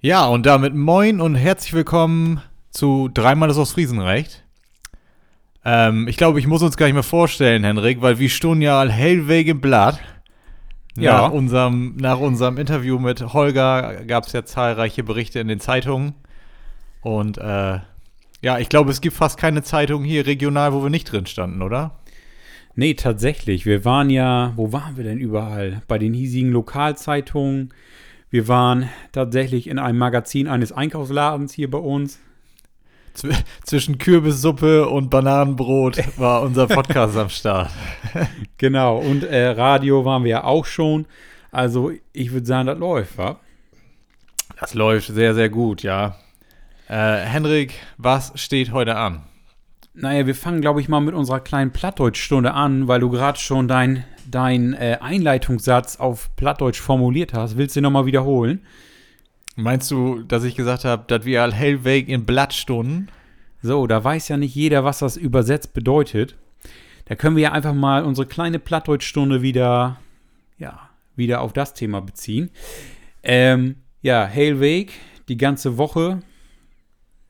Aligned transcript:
Ja, 0.00 0.26
und 0.28 0.46
damit 0.46 0.76
moin 0.76 1.20
und 1.20 1.34
herzlich 1.34 1.72
willkommen 1.72 2.40
zu 2.70 3.10
Dreimal 3.12 3.50
ist 3.50 3.58
aus 3.58 3.72
Friesenrecht. 3.72 4.44
Ähm, 5.64 6.06
ich 6.06 6.16
glaube, 6.16 6.38
ich 6.38 6.46
muss 6.46 6.62
uns 6.62 6.76
gar 6.76 6.86
nicht 6.86 6.94
mehr 6.94 7.02
vorstellen, 7.02 7.64
Henrik, 7.64 8.00
weil 8.00 8.20
wir 8.20 8.28
stehen 8.28 8.62
ja 8.62 8.86
hellweg 8.86 9.48
im 9.48 9.60
Blatt. 9.60 9.98
Ja. 10.96 11.22
Nach 11.22 11.32
unserem, 11.32 11.96
nach 11.96 12.20
unserem 12.20 12.58
Interview 12.58 13.00
mit 13.00 13.32
Holger 13.32 14.04
gab 14.04 14.24
es 14.24 14.32
ja 14.32 14.44
zahlreiche 14.44 15.02
Berichte 15.02 15.40
in 15.40 15.48
den 15.48 15.58
Zeitungen. 15.58 16.14
Und 17.00 17.38
äh, 17.38 17.80
ja, 18.40 18.58
ich 18.60 18.68
glaube, 18.68 18.92
es 18.92 19.00
gibt 19.00 19.16
fast 19.16 19.36
keine 19.36 19.64
Zeitung 19.64 20.04
hier 20.04 20.26
regional, 20.26 20.72
wo 20.72 20.80
wir 20.80 20.90
nicht 20.90 21.10
drin 21.10 21.26
standen, 21.26 21.60
oder? 21.60 21.98
Nee, 22.76 22.94
tatsächlich. 22.94 23.66
Wir 23.66 23.84
waren 23.84 24.10
ja, 24.10 24.52
wo 24.54 24.72
waren 24.72 24.96
wir 24.96 25.02
denn 25.02 25.18
überall? 25.18 25.82
Bei 25.88 25.98
den 25.98 26.14
hiesigen 26.14 26.52
Lokalzeitungen. 26.52 27.74
Wir 28.30 28.46
waren 28.46 28.90
tatsächlich 29.12 29.68
in 29.68 29.78
einem 29.78 29.98
Magazin 29.98 30.48
eines 30.48 30.70
Einkaufsladens 30.70 31.54
hier 31.54 31.70
bei 31.70 31.78
uns. 31.78 32.18
Zw 33.14 33.32
zwischen 33.64 33.98
Kürbissuppe 33.98 34.86
und 34.88 35.08
Bananenbrot 35.08 35.98
war 36.18 36.42
unser 36.42 36.66
Podcast 36.66 37.16
am 37.16 37.30
Start. 37.30 37.70
Genau. 38.58 38.98
Und 38.98 39.22
äh, 39.22 39.48
Radio 39.48 40.04
waren 40.04 40.24
wir 40.24 40.30
ja 40.30 40.44
auch 40.44 40.66
schon. 40.66 41.06
Also 41.52 41.92
ich 42.12 42.32
würde 42.32 42.46
sagen, 42.46 42.66
das 42.66 42.78
läuft, 42.78 43.16
wa? 43.16 43.38
Das 44.58 44.74
läuft 44.74 45.08
sehr, 45.08 45.34
sehr 45.34 45.48
gut, 45.48 45.82
ja. 45.82 46.16
Äh, 46.88 47.18
Henrik, 47.18 47.74
was 47.96 48.32
steht 48.34 48.72
heute 48.72 48.96
an? 48.96 49.27
Naja, 49.94 50.26
wir 50.26 50.34
fangen, 50.34 50.60
glaube 50.60 50.80
ich, 50.80 50.88
mal 50.88 51.00
mit 51.00 51.14
unserer 51.14 51.40
kleinen 51.40 51.72
Plattdeutschstunde 51.72 52.54
an, 52.54 52.86
weil 52.86 53.00
du 53.00 53.10
gerade 53.10 53.38
schon 53.38 53.66
dein, 53.66 54.04
dein 54.30 54.74
äh, 54.74 54.98
Einleitungssatz 55.00 55.96
auf 55.96 56.34
Plattdeutsch 56.36 56.80
formuliert 56.80 57.34
hast. 57.34 57.56
Willst 57.56 57.74
du 57.74 57.80
nochmal 57.80 58.06
wiederholen? 58.06 58.60
Meinst 59.56 59.90
du, 59.90 60.22
dass 60.22 60.44
ich 60.44 60.54
gesagt 60.54 60.84
habe, 60.84 61.04
dass 61.08 61.24
wir 61.24 61.42
all 61.42 61.52
hellweg 61.52 62.08
in 62.08 62.24
Blatt 62.24 62.54
stunden? 62.54 63.08
So, 63.60 63.88
da 63.88 64.02
weiß 64.02 64.28
ja 64.28 64.36
nicht 64.36 64.54
jeder, 64.54 64.84
was 64.84 65.00
das 65.00 65.16
übersetzt 65.16 65.74
bedeutet. 65.74 66.36
Da 67.06 67.16
können 67.16 67.34
wir 67.34 67.42
ja 67.42 67.52
einfach 67.52 67.74
mal 67.74 68.04
unsere 68.04 68.28
kleine 68.28 68.60
Plattdeutschstunde 68.60 69.42
wieder, 69.42 69.98
ja, 70.58 70.90
wieder 71.16 71.40
auf 71.40 71.52
das 71.52 71.74
Thema 71.74 72.00
beziehen. 72.00 72.50
Ähm, 73.24 73.76
ja, 74.00 74.26
Hellweg, 74.26 74.92
die 75.28 75.38
ganze 75.38 75.76
Woche 75.76 76.20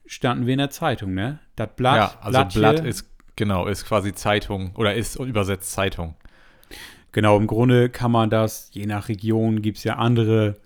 standen 0.09 0.47
wir 0.47 0.55
in 0.55 0.59
der 0.59 0.71
Zeitung, 0.71 1.15
ne? 1.15 1.39
Das 1.55 1.69
Blatt, 1.77 1.97
ja, 1.97 2.19
also 2.21 2.39
Blattche. 2.39 2.59
Blatt 2.59 2.81
ist, 2.81 3.09
genau, 3.37 3.67
ist 3.67 3.85
quasi 3.85 4.13
Zeitung 4.15 4.75
oder 4.75 4.95
ist 4.95 5.17
übersetzt 5.17 5.71
Zeitung. 5.71 6.17
Genau, 7.13 7.37
im 7.37 7.47
Grunde 7.47 7.89
kann 7.89 8.11
man 8.11 8.31
das, 8.31 8.71
je 8.73 8.87
nach 8.87 9.09
Region 9.09 9.63
gibt 9.63 9.79
es 9.79 9.85
ja 9.85 9.97
andere 9.97 10.57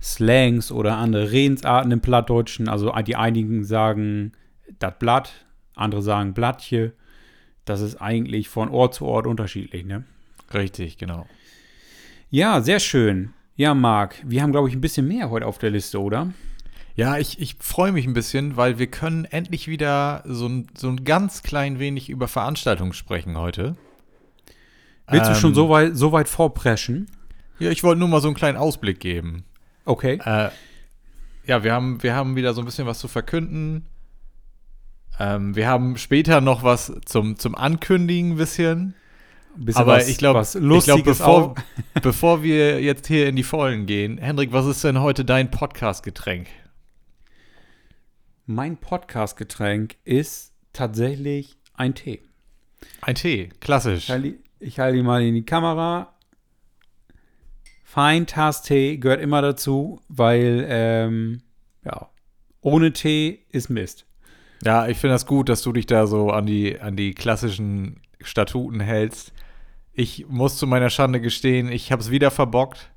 Slangs 0.00 0.70
oder 0.70 0.96
andere 0.96 1.32
Redensarten 1.32 1.90
im 1.90 2.00
Plattdeutschen. 2.00 2.68
Also 2.68 2.92
die 3.02 3.16
einigen 3.16 3.64
sagen 3.64 4.32
das 4.78 4.94
Blatt, 4.98 5.46
andere 5.74 6.02
sagen 6.02 6.32
Blattche. 6.34 6.92
Das 7.64 7.80
ist 7.80 7.96
eigentlich 7.96 8.48
von 8.48 8.68
Ort 8.68 8.94
zu 8.94 9.06
Ort 9.06 9.26
unterschiedlich, 9.26 9.84
ne? 9.84 10.04
Richtig, 10.52 10.98
genau. 10.98 11.26
Ja, 12.30 12.60
sehr 12.60 12.80
schön. 12.80 13.32
Ja, 13.56 13.74
Marc, 13.74 14.16
wir 14.24 14.42
haben, 14.42 14.52
glaube 14.52 14.68
ich, 14.68 14.74
ein 14.74 14.80
bisschen 14.80 15.06
mehr 15.06 15.30
heute 15.30 15.46
auf 15.46 15.58
der 15.58 15.70
Liste, 15.70 16.00
oder? 16.00 16.32
Ja, 16.96 17.18
ich, 17.18 17.40
ich 17.40 17.56
freue 17.60 17.92
mich 17.92 18.06
ein 18.06 18.12
bisschen, 18.14 18.56
weil 18.56 18.78
wir 18.78 18.88
können 18.88 19.24
endlich 19.24 19.68
wieder 19.68 20.22
so 20.26 20.46
ein, 20.48 20.66
so 20.76 20.88
ein 20.88 21.04
ganz 21.04 21.42
klein 21.42 21.78
wenig 21.78 22.10
über 22.10 22.28
Veranstaltungen 22.28 22.92
sprechen 22.92 23.38
heute. 23.38 23.76
Willst 25.08 25.26
du 25.28 25.32
Ähm, 25.32 25.38
schon 25.38 25.54
so 25.54 25.68
weit, 25.70 25.96
so 25.96 26.12
weit 26.12 26.28
vorpreschen? 26.28 27.10
Ja, 27.58 27.70
ich 27.70 27.82
wollte 27.84 27.98
nur 28.00 28.08
mal 28.08 28.20
so 28.20 28.28
einen 28.28 28.36
kleinen 28.36 28.56
Ausblick 28.58 29.00
geben. 29.00 29.44
Okay. 29.84 30.18
Äh, 30.24 30.50
ja, 31.46 31.64
wir 31.64 31.72
haben, 31.72 32.02
wir 32.02 32.14
haben 32.14 32.36
wieder 32.36 32.54
so 32.54 32.60
ein 32.62 32.64
bisschen 32.64 32.86
was 32.86 32.98
zu 32.98 33.08
verkünden. 33.08 33.86
Ähm, 35.18 35.56
wir 35.56 35.66
haben 35.68 35.96
später 35.96 36.40
noch 36.40 36.62
was 36.62 36.92
zum, 37.06 37.38
zum 37.38 37.54
Ankündigen 37.54 38.32
ein 38.32 38.36
bisschen. 38.36 38.94
Ein 39.56 39.64
bisschen 39.64 39.80
Aber 39.82 39.94
was- 39.96 40.08
ich 40.08 40.18
glaube, 40.18 40.42
glaub, 40.84 41.04
bevor, 41.04 41.54
bevor 42.02 42.42
wir 42.42 42.80
jetzt 42.82 43.06
hier 43.06 43.28
in 43.28 43.36
die 43.36 43.42
Vollen 43.42 43.86
gehen, 43.86 44.18
Hendrik, 44.18 44.52
was 44.52 44.66
ist 44.66 44.84
denn 44.84 45.00
heute 45.00 45.24
dein 45.24 45.50
Podcast-Getränk? 45.50 46.46
Mein 48.52 48.78
Podcast-Getränk 48.78 49.94
ist 50.02 50.54
tatsächlich 50.72 51.56
ein 51.74 51.94
Tee. 51.94 52.20
Ein 53.00 53.14
Tee, 53.14 53.50
klassisch. 53.60 54.10
Ich 54.58 54.80
halte, 54.80 54.98
ihn 54.98 55.04
mal 55.04 55.22
in 55.22 55.36
die 55.36 55.44
Kamera. 55.44 56.12
Feintastee 57.84 58.96
gehört 58.96 59.20
immer 59.20 59.40
dazu, 59.40 60.00
weil, 60.08 60.66
ähm, 60.68 61.42
ja, 61.84 62.10
ohne 62.60 62.92
Tee 62.92 63.38
ist 63.52 63.70
Mist. 63.70 64.04
Ja, 64.64 64.88
ich 64.88 64.98
finde 64.98 65.14
das 65.14 65.26
gut, 65.26 65.48
dass 65.48 65.62
du 65.62 65.72
dich 65.72 65.86
da 65.86 66.08
so 66.08 66.30
an 66.30 66.46
die, 66.46 66.80
an 66.80 66.96
die 66.96 67.14
klassischen 67.14 68.00
Statuten 68.20 68.80
hältst. 68.80 69.32
Ich 69.92 70.26
muss 70.26 70.58
zu 70.58 70.66
meiner 70.66 70.90
Schande 70.90 71.20
gestehen, 71.20 71.70
ich 71.70 71.92
habe 71.92 72.02
es 72.02 72.10
wieder 72.10 72.32
verbockt. 72.32 72.90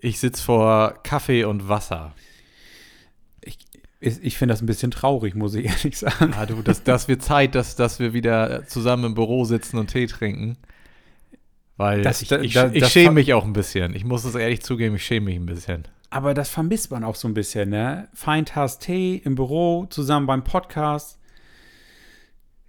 Ich 0.00 0.20
sitze 0.20 0.44
vor 0.44 0.94
Kaffee 1.02 1.42
und 1.42 1.68
Wasser. 1.68 2.14
Ich, 3.98 4.36
finde 4.36 4.52
das 4.52 4.62
ein 4.62 4.66
bisschen 4.66 4.90
traurig, 4.90 5.34
muss 5.34 5.54
ich 5.54 5.64
ehrlich 5.84 5.98
sagen. 5.98 6.34
Ah, 6.38 6.46
du, 6.46 6.62
das, 6.62 6.82
das 6.82 7.08
wird 7.08 7.22
Zeit, 7.22 7.54
dass, 7.54 7.76
dass 7.76 7.98
wir 7.98 8.12
wieder 8.12 8.66
zusammen 8.66 9.04
im 9.04 9.14
Büro 9.14 9.44
sitzen 9.44 9.78
und 9.78 9.88
Tee 9.88 10.06
trinken. 10.06 10.56
Weil 11.78 12.02
Das- 12.02 12.22
ich, 12.22 12.30
ich, 12.30 12.52
da- 12.54 12.70
ich 12.72 12.80
das 12.80 12.92
schäme 12.92 13.12
mich 13.12 13.32
auch 13.34 13.44
ein 13.44 13.52
bisschen. 13.52 13.94
Ich 13.94 14.04
muss 14.04 14.24
es 14.24 14.34
ehrlich 14.34 14.62
zugeben, 14.62 14.96
ich 14.96 15.04
schäme 15.04 15.26
mich 15.26 15.36
ein 15.36 15.46
bisschen. 15.46 15.88
Aber 16.10 16.34
das 16.34 16.48
vermisst 16.50 16.90
man 16.90 17.04
auch 17.04 17.16
so 17.16 17.26
ein 17.26 17.34
bisschen, 17.34 17.70
ne? 17.70 18.08
Feintastee 18.14 19.16
im 19.24 19.34
Büro, 19.34 19.86
zusammen 19.90 20.26
beim 20.26 20.44
Podcast. 20.44 21.18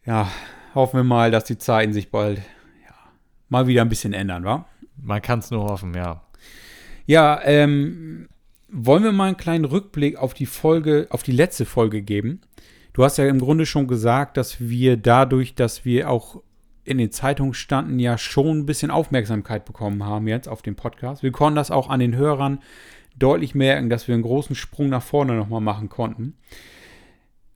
Ja, 0.05 0.29
hoffen 0.75 0.97
wir 0.97 1.03
mal, 1.03 1.31
dass 1.31 1.43
die 1.45 1.57
Zeiten 1.57 1.93
sich 1.93 2.09
bald 2.09 2.39
ja, 2.39 2.93
mal 3.49 3.67
wieder 3.67 3.81
ein 3.81 3.89
bisschen 3.89 4.13
ändern, 4.13 4.43
wa? 4.43 4.65
Man 5.01 5.21
kann 5.21 5.39
es 5.39 5.51
nur 5.51 5.65
hoffen, 5.65 5.93
ja. 5.93 6.21
Ja, 7.05 7.39
ähm, 7.43 8.27
wollen 8.69 9.03
wir 9.03 9.11
mal 9.11 9.27
einen 9.27 9.37
kleinen 9.37 9.65
Rückblick 9.65 10.17
auf 10.17 10.33
die 10.33 10.45
Folge, 10.45 11.07
auf 11.09 11.23
die 11.23 11.31
letzte 11.31 11.65
Folge 11.65 12.01
geben? 12.01 12.41
Du 12.93 13.03
hast 13.03 13.17
ja 13.17 13.27
im 13.27 13.39
Grunde 13.39 13.65
schon 13.65 13.87
gesagt, 13.87 14.37
dass 14.37 14.59
wir 14.59 14.97
dadurch, 14.97 15.55
dass 15.55 15.85
wir 15.85 16.09
auch 16.09 16.41
in 16.83 16.97
den 16.97 17.11
Zeitungen 17.11 17.53
standen, 17.53 17.99
ja 17.99 18.17
schon 18.17 18.59
ein 18.59 18.65
bisschen 18.65 18.91
Aufmerksamkeit 18.91 19.65
bekommen 19.65 20.03
haben 20.03 20.27
jetzt 20.27 20.47
auf 20.47 20.61
dem 20.61 20.75
Podcast. 20.75 21.21
Wir 21.21 21.31
konnten 21.31 21.57
das 21.57 21.69
auch 21.69 21.89
an 21.89 21.99
den 21.99 22.15
Hörern 22.15 22.59
deutlich 23.17 23.55
merken, 23.55 23.89
dass 23.89 24.07
wir 24.07 24.15
einen 24.15 24.23
großen 24.23 24.55
Sprung 24.55 24.89
nach 24.89 25.03
vorne 25.03 25.33
nochmal 25.33 25.61
machen 25.61 25.89
konnten. 25.89 26.37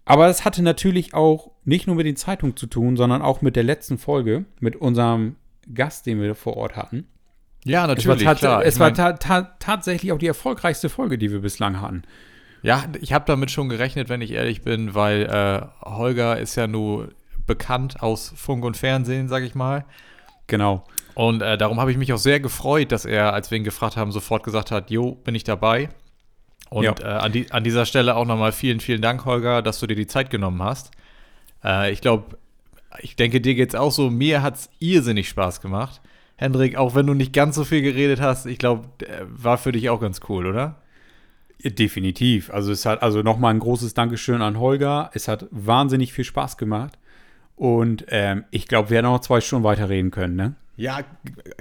Aber 0.05 0.27
das 0.27 0.43
hatte 0.43 0.63
natürlich 0.63 1.13
auch 1.13 1.51
nicht 1.63 1.87
nur 1.87 1.95
mit 1.95 2.05
den 2.05 2.15
Zeitungen 2.15 2.57
zu 2.57 2.67
tun, 2.67 2.97
sondern 2.97 3.21
auch 3.21 3.41
mit 3.41 3.55
der 3.55 3.63
letzten 3.63 3.97
Folge, 3.97 4.45
mit 4.59 4.75
unserem 4.75 5.35
Gast, 5.73 6.05
den 6.05 6.19
wir 6.19 6.35
vor 6.35 6.57
Ort 6.57 6.75
hatten. 6.75 7.07
Ja, 7.63 7.83
Es 7.91 8.07
war, 8.07 8.15
natürlich, 8.15 8.39
klar. 8.39 8.65
es 8.65 8.79
war 8.79 8.93
ta 8.93 9.13
ta 9.13 9.55
tatsächlich 9.59 10.11
auch 10.11 10.17
die 10.17 10.27
erfolgreichste 10.27 10.89
Folge, 10.89 11.17
die 11.17 11.31
wir 11.31 11.39
bislang 11.39 11.79
hatten. 11.79 12.03
Ja, 12.63 12.85
ich 12.99 13.13
habe 13.13 13.25
damit 13.27 13.51
schon 13.51 13.69
gerechnet, 13.69 14.09
wenn 14.09 14.21
ich 14.21 14.31
ehrlich 14.31 14.61
bin, 14.61 14.93
weil 14.95 15.23
äh, 15.23 15.85
Holger 15.85 16.37
ist 16.39 16.55
ja 16.55 16.67
nur 16.67 17.09
bekannt 17.47 18.01
aus 18.01 18.33
Funk 18.35 18.63
und 18.65 18.77
Fernsehen, 18.77 19.27
sag 19.27 19.43
ich 19.43 19.55
mal. 19.55 19.85
Genau. 20.47 20.83
Und 21.13 21.41
äh, 21.41 21.57
darum 21.57 21.79
habe 21.79 21.91
ich 21.91 21.97
mich 21.97 22.13
auch 22.13 22.17
sehr 22.17 22.39
gefreut, 22.39 22.91
dass 22.91 23.05
er, 23.05 23.33
als 23.33 23.51
wir 23.51 23.57
ihn 23.57 23.63
gefragt 23.63 23.97
haben, 23.97 24.11
sofort 24.11 24.43
gesagt 24.43 24.71
hat, 24.71 24.89
jo, 24.91 25.13
bin 25.15 25.35
ich 25.35 25.43
dabei. 25.43 25.89
Und 26.69 26.83
Ja. 26.83 26.93
äh, 26.99 27.03
an, 27.03 27.31
die, 27.31 27.51
an 27.51 27.63
dieser 27.63 27.85
Stelle 27.85 28.15
auch 28.15 28.25
nochmal 28.25 28.51
vielen, 28.51 28.79
vielen 28.79 29.01
Dank, 29.01 29.25
Holger, 29.25 29.61
dass 29.61 29.79
du 29.79 29.87
dir 29.87 29.95
die 29.95 30.07
Zeit 30.07 30.29
genommen 30.29 30.61
hast. 30.63 30.91
Äh, 31.63 31.91
ich 31.91 32.01
glaube, 32.01 32.37
ich 32.99 33.15
denke, 33.15 33.41
dir 33.41 33.55
geht's 33.55 33.75
auch 33.75 33.91
so. 33.91 34.09
Mir 34.09 34.41
hat's 34.41 34.69
irrsinnig 34.79 35.29
Spaß 35.29 35.61
gemacht. 35.61 35.99
Hendrik, 36.41 36.75
auch 36.75 36.95
wenn 36.95 37.05
du 37.05 37.13
nicht 37.13 37.33
ganz 37.33 37.55
so 37.55 37.63
viel 37.63 37.83
geredet 37.83 38.19
hast, 38.19 38.47
ich 38.47 38.57
glaube, 38.57 38.87
war 39.29 39.59
für 39.59 39.71
dich 39.71 39.91
auch 39.91 40.01
ganz 40.01 40.21
cool, 40.27 40.47
oder? 40.47 40.77
Definitiv. 41.63 42.49
Also 42.49 42.71
es 42.71 42.83
hat 42.87 43.03
also 43.03 43.21
nochmal 43.21 43.53
ein 43.53 43.59
großes 43.59 43.93
Dankeschön 43.93 44.41
an 44.41 44.59
Holger. 44.59 45.11
Es 45.13 45.27
hat 45.27 45.45
wahnsinnig 45.51 46.13
viel 46.13 46.25
Spaß 46.25 46.57
gemacht. 46.57 46.97
Und 47.55 48.05
ähm, 48.07 48.43
ich 48.49 48.67
glaube, 48.67 48.89
wir 48.89 48.97
hätten 48.97 49.07
noch 49.07 49.19
zwei 49.19 49.39
Stunden 49.39 49.63
weiterreden 49.63 50.09
können, 50.09 50.35
ne? 50.35 50.55
Ja, 50.77 51.01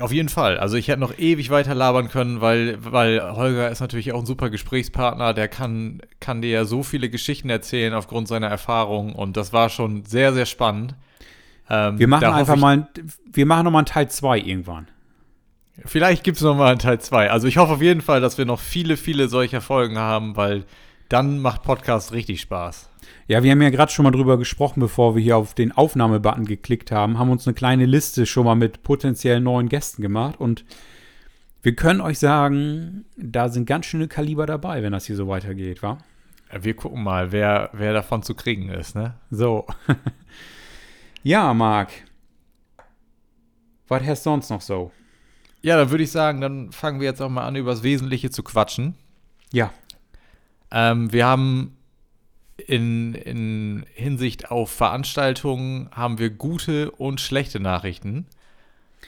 auf 0.01 0.13
jeden 0.13 0.31
Fall. 0.31 0.57
Also 0.57 0.79
ich 0.79 0.89
hätte 0.89 1.01
noch 1.01 1.19
ewig 1.19 1.51
weiter 1.51 1.75
labern 1.75 2.09
können, 2.09 2.41
weil, 2.41 2.79
weil 2.83 3.21
Holger 3.37 3.71
ist 3.71 3.81
natürlich 3.81 4.15
auch 4.15 4.21
ein 4.21 4.25
super 4.27 4.49
Gesprächspartner. 4.49 5.35
Der 5.35 5.49
kann, 5.49 6.01
kann 6.21 6.41
dir 6.41 6.51
ja 6.51 6.65
so 6.65 6.83
viele 6.83 7.11
Geschichten 7.11 7.51
erzählen 7.51 7.93
aufgrund 7.93 8.29
seiner 8.29 8.49
Erfahrung 8.49 9.15
und 9.15 9.37
das 9.37 9.53
war 9.53 9.69
schon 9.69 10.07
sehr, 10.07 10.33
sehr 10.33 10.47
spannend. 10.47 10.95
Ähm, 11.71 11.99
Wir 11.99 12.09
machen 12.09 12.25
einfach 12.25 12.57
ich, 12.57 12.61
mal, 12.61 12.89
wir 13.33 13.47
machen 13.47 13.65
nochmal 13.65 13.81
einen 13.81 13.87
Teil 13.87 14.11
2 14.11 14.39
irgendwann. 14.41 14.89
Vielleicht 15.87 16.25
gibt 16.25 16.37
es 16.37 16.43
nochmal 16.43 16.73
einen 16.73 16.79
Teil 16.79 17.01
2. 17.01 17.31
Also 17.31 17.47
ich 17.47 17.57
hoffe 17.57 17.75
auf 17.75 17.83
jeden 17.83 18.03
Fall, 18.03 18.21
dass 18.21 18.37
wir 18.37 18.45
noch 18.45 18.61
viele, 18.61 18.97
viele 18.97 19.29
solcher 19.29 19.61
Folgen 19.61 19.97
haben, 19.97 20.37
weil 20.37 20.65
dann 21.09 21.39
macht 21.39 21.63
Podcast 21.63 22.13
richtig 22.13 22.41
Spaß. 22.43 22.91
Ja, 23.29 23.43
wir 23.43 23.53
haben 23.53 23.63
ja 23.63 23.71
gerade 23.71 23.91
schon 23.91 24.03
mal 24.03 24.11
drüber 24.11 24.37
gesprochen, 24.37 24.81
bevor 24.81 25.15
wir 25.15 25.23
hier 25.23 25.37
auf 25.37 25.55
den 25.55 25.73
Aufnahmebutton 25.73 26.45
geklickt 26.45 26.93
haben, 26.93 27.19
haben 27.19 27.31
uns 27.31 27.47
eine 27.47 27.55
kleine 27.55 27.87
Liste 27.87 28.27
schon 28.27 28.45
mal 28.45 28.57
mit 28.57 28.83
potenziell 28.83 29.41
neuen 29.41 29.69
Gästen 29.69 30.03
gemacht 30.03 30.39
und 30.39 30.65
Wir 31.63 31.77
können 31.77 32.01
euch 32.01 32.19
sagen, 32.19 33.05
da 33.17 33.51
sind 33.51 33.67
ganz 33.67 33.85
schöne 33.85 34.09
Kaliber 34.09 34.47
dabei, 34.47 34.83
wenn 34.83 34.93
das 34.93 35.05
hier 35.05 35.17
so 35.17 35.29
weitergeht, 35.29 35.83
wa? 35.83 35.99
Wir 36.59 36.75
gucken 36.75 37.03
mal, 37.03 37.33
wer, 37.33 37.69
wer 37.75 37.93
davon 37.93 38.23
zu 38.23 38.35
kriegen 38.35 38.71
ist, 38.71 38.95
ne? 38.97 39.15
So. 39.31 39.67
ja, 41.23 41.53
Marc. 41.55 41.91
Was 43.89 44.03
hast 44.05 44.25
du 44.25 44.31
sonst 44.31 44.51
noch 44.51 44.61
so? 44.61 44.93
Ja, 45.63 45.77
dann 45.77 45.91
würde 45.91 46.05
ich 46.05 46.11
sagen, 46.11 46.41
dann 46.41 46.73
fangen 46.73 47.01
wir 47.01 47.09
jetzt 47.09 47.21
auch 47.21 47.29
mal 47.29 47.47
an, 47.47 47.57
über 47.57 47.71
das 47.71 47.83
Wesentliche 47.83 48.31
zu 48.31 48.43
quatschen. 48.43 48.95
Ja. 49.53 49.73
Ähm, 50.71 51.13
wir 51.13 51.27
haben 51.27 51.77
in, 52.67 53.15
in 53.15 53.85
Hinsicht 53.95 54.51
auf 54.51 54.71
Veranstaltungen 54.71 55.91
haben 55.93 56.19
wir 56.19 56.31
gute 56.31 56.91
und 56.93 57.21
schlechte 57.21 57.61
Nachrichten. 57.61 58.27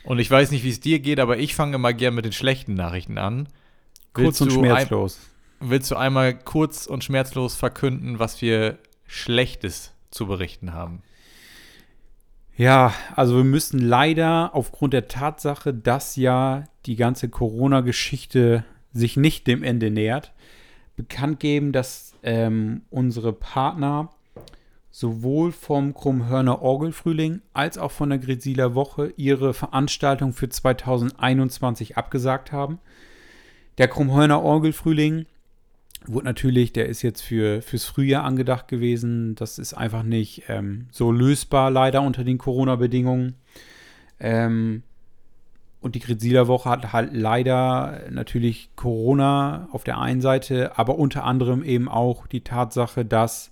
Und 0.05 0.19
ich 0.19 0.31
weiß 0.31 0.51
nicht, 0.51 0.65
wie 0.65 0.71
es 0.71 0.81
dir 0.81 0.99
geht, 0.99 1.21
aber 1.21 1.39
ich 1.39 1.55
fange 1.55 1.77
immer 1.77 1.93
gern 1.93 2.15
mit 2.15 2.25
den 2.25 2.33
schlechten 2.33 2.75
Nachrichten 2.75 3.19
an. 3.19 3.49
Kurz 4.13 4.41
und 4.41 4.53
schmerzlos. 4.53 5.21
Ein, 5.61 5.71
willst 5.71 5.91
du 5.91 5.97
einmal 5.97 6.37
kurz 6.37 6.87
und 6.87 7.05
schmerzlos 7.05 7.55
verkünden, 7.55 8.19
was 8.19 8.43
wir 8.43 8.79
Schlechtes 9.07 9.93
zu 10.11 10.27
berichten 10.27 10.73
haben? 10.73 11.03
Ja, 12.63 12.95
also 13.17 13.39
wir 13.39 13.45
müssen 13.45 13.81
leider 13.81 14.55
aufgrund 14.55 14.93
der 14.93 15.09
Tatsache, 15.09 15.75
dass 15.75 16.15
ja 16.15 16.63
die 16.87 16.95
ganze 16.95 17.29
Corona-Geschichte 17.29 18.65
sich 18.93 19.17
nicht 19.17 19.49
dem 19.49 19.65
Ende 19.65 19.91
nähert, 19.91 20.33
bekannt 20.95 21.41
geben, 21.41 21.73
dass 21.73 22.15
ähm, 22.23 22.83
unsere 22.89 23.33
Partner 23.33 24.11
sowohl 24.93 25.51
vom 25.51 25.93
Krummhörner 25.93 26.63
Orgelfrühling 26.63 27.41
als 27.53 27.79
auch 27.79 27.91
von 27.91 28.11
der 28.11 28.21
Grisiler 28.21 28.77
Woche 28.77 29.13
ihre 29.17 29.55
Veranstaltung 29.55 30.33
für 30.33 30.49
2021 30.49 31.97
abgesagt 31.97 32.53
haben. 32.53 32.79
Der 33.79 33.89
Krummhörner 33.89 34.41
Orgelfrühling 34.41 35.27
wurde 36.07 36.27
natürlich, 36.27 36.73
der 36.73 36.87
ist 36.87 37.03
jetzt 37.03 37.23
für, 37.23 37.63
fürs 37.63 37.85
Frühjahr 37.85 38.25
angedacht 38.25 38.69
gewesen. 38.69 39.35
Das 39.35 39.59
ist 39.59 39.75
einfach 39.75 40.03
nicht 40.03 40.45
ähm, 40.49 40.89
so 40.91 41.13
lösbar, 41.13 41.71
leider 41.71 42.03
unter 42.03 42.25
den 42.25 42.39
Corona-Bedingungen. 42.39 43.35
Ähm, 44.21 44.83
und 45.81 45.97
die 45.97 46.01
Grisiler 46.01 46.47
Woche 46.47 46.71
hat 46.71 46.93
halt 46.93 47.11
leider 47.13 48.03
natürlich 48.11 48.71
Corona 48.77 49.69
auf 49.73 49.83
der 49.83 49.99
einen 49.99 50.21
Seite, 50.21 50.79
aber 50.79 50.97
unter 50.97 51.25
anderem 51.25 51.65
eben 51.65 51.89
auch 51.89 52.29
die 52.29 52.43
Tatsache, 52.43 53.05
dass 53.05 53.51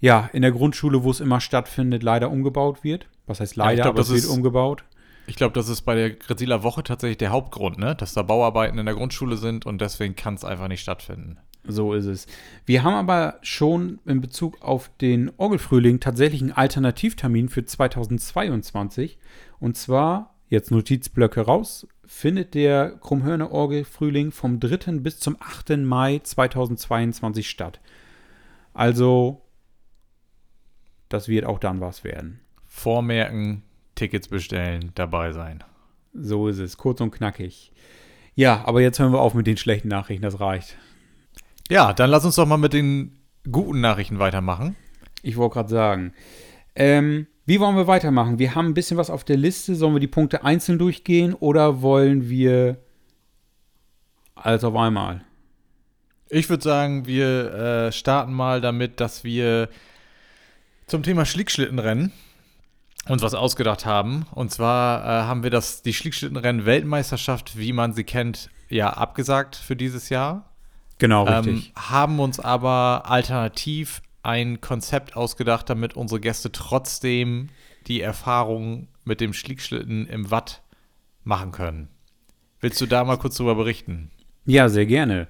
ja 0.00 0.28
in 0.32 0.42
der 0.42 0.50
Grundschule, 0.50 1.04
wo 1.04 1.10
es 1.10 1.20
immer 1.20 1.40
stattfindet, 1.40 2.02
leider 2.02 2.30
umgebaut 2.30 2.82
wird. 2.82 3.06
Was 3.26 3.38
heißt 3.38 3.54
leider, 3.54 3.78
ja, 3.78 3.82
glaub, 3.84 3.94
aber 3.94 4.02
es 4.02 4.12
wird 4.12 4.26
umgebaut. 4.26 4.84
Ich 5.28 5.36
glaube, 5.36 5.54
das 5.54 5.68
ist 5.68 5.82
bei 5.82 5.94
der 5.94 6.10
Grisiler 6.10 6.64
Woche 6.64 6.82
tatsächlich 6.82 7.18
der 7.18 7.30
Hauptgrund, 7.30 7.78
ne? 7.78 7.94
dass 7.94 8.12
da 8.12 8.22
Bauarbeiten 8.22 8.78
in 8.78 8.86
der 8.86 8.96
Grundschule 8.96 9.36
sind 9.36 9.64
und 9.64 9.80
deswegen 9.80 10.16
kann 10.16 10.34
es 10.34 10.44
einfach 10.44 10.66
nicht 10.66 10.80
stattfinden. 10.80 11.38
So 11.64 11.94
ist 11.94 12.06
es. 12.06 12.26
Wir 12.66 12.82
haben 12.82 12.94
aber 12.94 13.38
schon 13.42 14.00
in 14.04 14.20
Bezug 14.20 14.60
auf 14.62 14.90
den 15.00 15.30
Orgelfrühling 15.36 16.00
tatsächlich 16.00 16.42
einen 16.42 16.52
Alternativtermin 16.52 17.48
für 17.48 17.64
2022. 17.64 19.18
Und 19.60 19.76
zwar 19.76 20.34
jetzt 20.48 20.70
Notizblöcke 20.70 21.42
raus, 21.42 21.86
findet 22.04 22.54
der 22.54 22.96
Krummhörner 23.00 23.52
Orgel 23.52 23.84
Frühling 23.84 24.32
vom 24.32 24.60
3. 24.60 24.98
bis 24.98 25.18
zum 25.18 25.36
8. 25.40 25.78
Mai 25.78 26.20
2022 26.22 27.48
statt. 27.48 27.80
Also, 28.74 29.42
das 31.08 31.28
wird 31.28 31.44
auch 31.44 31.58
dann 31.58 31.80
was 31.80 32.04
werden. 32.04 32.40
Vormerken, 32.66 33.62
Tickets 33.94 34.28
bestellen, 34.28 34.90
dabei 34.94 35.32
sein. 35.32 35.62
So 36.12 36.48
ist 36.48 36.58
es, 36.58 36.76
kurz 36.76 37.00
und 37.00 37.12
knackig. 37.12 37.72
Ja, 38.34 38.62
aber 38.66 38.80
jetzt 38.82 38.98
hören 38.98 39.12
wir 39.12 39.20
auf 39.20 39.34
mit 39.34 39.46
den 39.46 39.56
schlechten 39.56 39.88
Nachrichten, 39.88 40.22
das 40.22 40.40
reicht. 40.40 40.76
Ja, 41.70 41.92
dann 41.92 42.10
lass 42.10 42.24
uns 42.24 42.36
doch 42.36 42.46
mal 42.46 42.56
mit 42.56 42.72
den 42.72 43.18
guten 43.50 43.80
Nachrichten 43.80 44.18
weitermachen. 44.18 44.76
Ich 45.22 45.36
wollte 45.36 45.54
gerade 45.54 45.68
sagen. 45.68 46.12
Ähm, 46.74 47.26
wie 47.44 47.60
wollen 47.60 47.76
wir 47.76 47.86
weitermachen? 47.86 48.38
Wir 48.38 48.54
haben 48.54 48.68
ein 48.68 48.74
bisschen 48.74 48.96
was 48.96 49.10
auf 49.10 49.24
der 49.24 49.36
Liste. 49.36 49.74
Sollen 49.74 49.94
wir 49.94 50.00
die 50.00 50.06
Punkte 50.06 50.44
einzeln 50.44 50.78
durchgehen 50.78 51.34
oder 51.34 51.82
wollen 51.82 52.28
wir 52.28 52.78
alles 54.34 54.64
auf 54.64 54.74
einmal? 54.76 55.22
Ich 56.28 56.48
würde 56.48 56.62
sagen, 56.62 57.06
wir 57.06 57.52
äh, 57.52 57.92
starten 57.92 58.32
mal 58.32 58.60
damit, 58.60 59.00
dass 59.00 59.22
wir 59.22 59.68
zum 60.86 61.02
Thema 61.02 61.26
Schlickschlittenrennen 61.26 62.12
uns 63.08 63.22
was 63.22 63.34
ausgedacht 63.34 63.84
haben. 63.84 64.26
Und 64.32 64.50
zwar 64.50 65.04
äh, 65.04 65.26
haben 65.26 65.42
wir 65.42 65.50
das, 65.50 65.82
die 65.82 65.92
Schlickschlittenrennen-Weltmeisterschaft, 65.92 67.58
wie 67.58 67.72
man 67.72 67.92
sie 67.92 68.04
kennt, 68.04 68.50
ja 68.68 68.90
abgesagt 68.90 69.56
für 69.56 69.76
dieses 69.76 70.08
Jahr. 70.08 70.51
Genau, 71.02 71.24
richtig. 71.24 71.72
Ähm, 71.74 71.82
haben 71.90 72.20
uns 72.20 72.38
aber 72.38 73.06
alternativ 73.06 74.02
ein 74.22 74.60
Konzept 74.60 75.16
ausgedacht, 75.16 75.68
damit 75.68 75.96
unsere 75.96 76.20
Gäste 76.20 76.52
trotzdem 76.52 77.48
die 77.88 78.00
Erfahrung 78.00 78.86
mit 79.02 79.20
dem 79.20 79.32
Schlickschlitten 79.32 80.06
im 80.06 80.30
Watt 80.30 80.62
machen 81.24 81.50
können. 81.50 81.88
Willst 82.60 82.80
du 82.80 82.86
da 82.86 83.02
mal 83.02 83.16
kurz 83.16 83.36
drüber 83.36 83.56
berichten? 83.56 84.12
Ja, 84.46 84.68
sehr 84.68 84.86
gerne. 84.86 85.26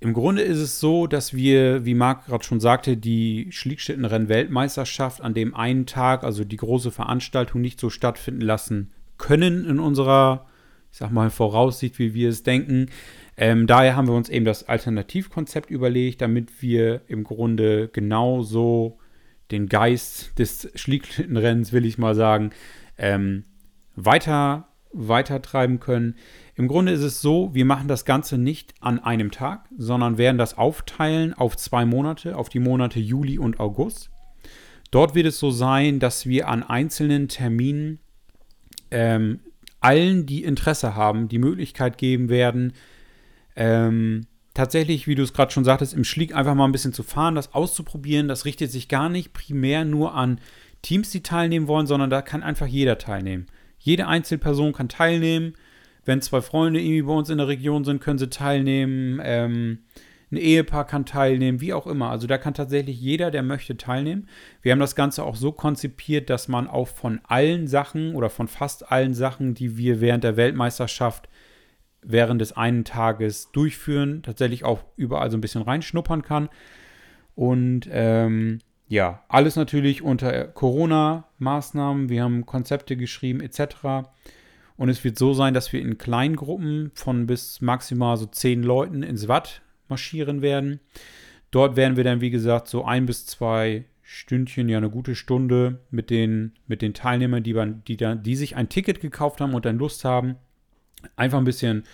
Im 0.00 0.14
Grunde 0.14 0.42
ist 0.42 0.58
es 0.58 0.80
so, 0.80 1.06
dass 1.06 1.32
wir, 1.32 1.84
wie 1.84 1.94
Marc 1.94 2.26
gerade 2.26 2.42
schon 2.42 2.58
sagte, 2.58 2.96
die 2.96 3.46
Schlickschlittenrennen-Weltmeisterschaft 3.52 5.20
an 5.20 5.32
dem 5.32 5.54
einen 5.54 5.86
Tag, 5.86 6.24
also 6.24 6.42
die 6.42 6.56
große 6.56 6.90
Veranstaltung, 6.90 7.60
nicht 7.60 7.78
so 7.78 7.88
stattfinden 7.88 8.40
lassen 8.40 8.90
können 9.16 9.64
in 9.64 9.78
unserer, 9.78 10.46
ich 10.90 10.98
sag 10.98 11.12
mal, 11.12 11.30
Voraussicht, 11.30 12.00
wie 12.00 12.14
wir 12.14 12.30
es 12.30 12.42
denken. 12.42 12.88
Ähm, 13.36 13.66
daher 13.66 13.96
haben 13.96 14.08
wir 14.08 14.14
uns 14.14 14.28
eben 14.28 14.44
das 14.44 14.68
Alternativkonzept 14.68 15.70
überlegt, 15.70 16.20
damit 16.20 16.62
wir 16.62 17.02
im 17.08 17.24
Grunde 17.24 17.88
genauso 17.88 18.98
den 19.50 19.68
Geist 19.68 20.38
des 20.38 20.70
Schlickschlittenrennens, 20.74 21.72
will 21.72 21.84
ich 21.84 21.98
mal 21.98 22.14
sagen, 22.14 22.50
ähm, 22.96 23.44
weiter, 23.96 24.68
weiter 24.92 25.42
treiben 25.42 25.80
können. 25.80 26.16
Im 26.54 26.68
Grunde 26.68 26.92
ist 26.92 27.02
es 27.02 27.20
so, 27.20 27.52
wir 27.54 27.64
machen 27.64 27.88
das 27.88 28.04
Ganze 28.04 28.38
nicht 28.38 28.74
an 28.80 29.00
einem 29.00 29.30
Tag, 29.30 29.68
sondern 29.76 30.18
werden 30.18 30.38
das 30.38 30.56
aufteilen 30.56 31.34
auf 31.34 31.56
zwei 31.56 31.84
Monate, 31.84 32.36
auf 32.36 32.48
die 32.48 32.60
Monate 32.60 33.00
Juli 33.00 33.38
und 33.38 33.58
August. 33.58 34.10
Dort 34.92 35.16
wird 35.16 35.26
es 35.26 35.40
so 35.40 35.50
sein, 35.50 35.98
dass 35.98 36.26
wir 36.26 36.48
an 36.48 36.62
einzelnen 36.62 37.26
Terminen 37.26 37.98
ähm, 38.92 39.40
allen, 39.80 40.24
die 40.24 40.44
Interesse 40.44 40.94
haben, 40.94 41.28
die 41.28 41.40
Möglichkeit 41.40 41.98
geben 41.98 42.28
werden, 42.28 42.72
ähm, 43.56 44.26
tatsächlich, 44.54 45.06
wie 45.06 45.14
du 45.14 45.22
es 45.22 45.32
gerade 45.32 45.52
schon 45.52 45.64
sagtest, 45.64 45.94
im 45.94 46.04
Schlick 46.04 46.34
einfach 46.34 46.54
mal 46.54 46.64
ein 46.64 46.72
bisschen 46.72 46.92
zu 46.92 47.02
fahren, 47.02 47.34
das 47.34 47.54
auszuprobieren. 47.54 48.28
Das 48.28 48.44
richtet 48.44 48.70
sich 48.70 48.88
gar 48.88 49.08
nicht 49.08 49.32
primär 49.32 49.84
nur 49.84 50.14
an 50.14 50.40
Teams, 50.82 51.10
die 51.10 51.22
teilnehmen 51.22 51.66
wollen, 51.66 51.86
sondern 51.86 52.10
da 52.10 52.22
kann 52.22 52.42
einfach 52.42 52.66
jeder 52.66 52.98
teilnehmen. 52.98 53.46
Jede 53.78 54.06
Einzelperson 54.06 54.72
kann 54.72 54.88
teilnehmen. 54.88 55.54
Wenn 56.04 56.20
zwei 56.20 56.40
Freunde 56.40 56.80
irgendwie 56.80 57.02
bei 57.02 57.12
uns 57.12 57.30
in 57.30 57.38
der 57.38 57.48
Region 57.48 57.84
sind, 57.84 58.00
können 58.00 58.18
sie 58.18 58.28
teilnehmen. 58.28 59.20
Ähm, 59.22 59.78
ein 60.30 60.36
Ehepaar 60.36 60.86
kann 60.86 61.06
teilnehmen, 61.06 61.60
wie 61.60 61.72
auch 61.72 61.86
immer. 61.86 62.10
Also 62.10 62.26
da 62.26 62.38
kann 62.38 62.54
tatsächlich 62.54 63.00
jeder, 63.00 63.30
der 63.30 63.42
möchte, 63.42 63.76
teilnehmen. 63.76 64.28
Wir 64.62 64.72
haben 64.72 64.80
das 64.80 64.96
Ganze 64.96 65.24
auch 65.24 65.36
so 65.36 65.52
konzipiert, 65.52 66.28
dass 66.28 66.48
man 66.48 66.68
auch 66.68 66.88
von 66.88 67.20
allen 67.24 67.66
Sachen 67.66 68.14
oder 68.14 68.30
von 68.30 68.48
fast 68.48 68.90
allen 68.90 69.14
Sachen, 69.14 69.54
die 69.54 69.76
wir 69.76 70.00
während 70.00 70.24
der 70.24 70.36
Weltmeisterschaft 70.36 71.28
während 72.06 72.40
des 72.40 72.52
einen 72.52 72.84
Tages 72.84 73.50
durchführen, 73.52 74.22
tatsächlich 74.22 74.64
auch 74.64 74.84
überall 74.96 75.30
so 75.30 75.36
ein 75.36 75.40
bisschen 75.40 75.62
reinschnuppern 75.62 76.22
kann. 76.22 76.48
Und 77.34 77.88
ähm, 77.90 78.60
ja, 78.88 79.24
alles 79.28 79.56
natürlich 79.56 80.02
unter 80.02 80.44
Corona-Maßnahmen. 80.44 82.08
Wir 82.08 82.22
haben 82.22 82.46
Konzepte 82.46 82.96
geschrieben 82.96 83.40
etc. 83.40 84.08
Und 84.76 84.88
es 84.88 85.04
wird 85.04 85.18
so 85.18 85.34
sein, 85.34 85.54
dass 85.54 85.72
wir 85.72 85.80
in 85.80 85.98
kleinen 85.98 86.36
Gruppen 86.36 86.90
von 86.94 87.26
bis 87.26 87.60
maximal 87.60 88.16
so 88.16 88.26
zehn 88.26 88.62
Leuten 88.62 89.02
ins 89.02 89.28
Watt 89.28 89.62
marschieren 89.88 90.42
werden. 90.42 90.80
Dort 91.50 91.76
werden 91.76 91.96
wir 91.96 92.04
dann, 92.04 92.20
wie 92.20 92.30
gesagt, 92.30 92.68
so 92.68 92.84
ein 92.84 93.06
bis 93.06 93.26
zwei 93.26 93.84
Stündchen, 94.02 94.68
ja 94.68 94.78
eine 94.78 94.90
gute 94.90 95.14
Stunde 95.14 95.80
mit 95.90 96.10
den, 96.10 96.52
mit 96.66 96.82
den 96.82 96.94
Teilnehmern, 96.94 97.42
die, 97.42 97.54
die, 97.86 97.96
die 97.96 98.36
sich 98.36 98.54
ein 98.56 98.68
Ticket 98.68 99.00
gekauft 99.00 99.40
haben 99.40 99.54
und 99.54 99.64
dann 99.64 99.78
Lust 99.78 100.04
haben, 100.04 100.36
einfach 101.16 101.38
ein 101.38 101.44
bisschen 101.44 101.84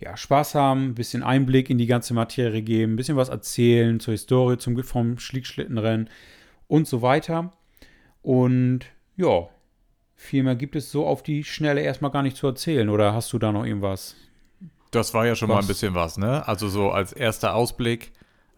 ja, 0.00 0.16
Spaß 0.16 0.54
haben, 0.54 0.88
ein 0.88 0.94
bisschen 0.94 1.22
Einblick 1.22 1.70
in 1.70 1.78
die 1.78 1.86
ganze 1.86 2.14
Materie 2.14 2.62
geben, 2.62 2.94
ein 2.94 2.96
bisschen 2.96 3.16
was 3.16 3.28
erzählen 3.28 4.00
zur 4.00 4.12
Historie, 4.12 4.58
zum 4.58 4.82
vom 4.82 5.18
Schlickschlittenrennen 5.18 6.10
und 6.66 6.86
so 6.88 7.02
weiter. 7.02 7.52
Und 8.22 8.80
ja, 9.16 9.48
viel 10.16 10.42
mehr 10.42 10.56
gibt 10.56 10.76
es 10.76 10.90
so 10.90 11.06
auf 11.06 11.22
die 11.22 11.44
Schnelle 11.44 11.80
erstmal 11.80 12.10
gar 12.10 12.22
nicht 12.22 12.36
zu 12.36 12.46
erzählen. 12.46 12.88
Oder 12.88 13.14
hast 13.14 13.32
du 13.32 13.38
da 13.38 13.52
noch 13.52 13.64
irgendwas? 13.64 14.16
Das 14.90 15.14
war 15.14 15.26
ja 15.26 15.34
schon 15.34 15.48
was? 15.48 15.54
mal 15.54 15.60
ein 15.60 15.66
bisschen 15.66 15.94
was, 15.94 16.18
ne? 16.18 16.46
Also 16.46 16.68
so 16.68 16.90
als 16.90 17.12
erster 17.12 17.54
Ausblick. 17.54 18.12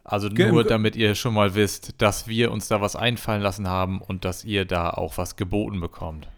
Also 0.04 0.28
nur 0.28 0.62
damit 0.62 0.94
ihr 0.94 1.16
schon 1.16 1.34
mal 1.34 1.56
wisst, 1.56 2.00
dass 2.00 2.28
wir 2.28 2.52
uns 2.52 2.68
da 2.68 2.80
was 2.80 2.94
einfallen 2.94 3.42
lassen 3.42 3.68
haben 3.68 4.00
und 4.00 4.24
dass 4.24 4.44
ihr 4.44 4.64
da 4.64 4.90
auch 4.90 5.18
was 5.18 5.34
geboten 5.34 5.80
bekommt. 5.80 6.28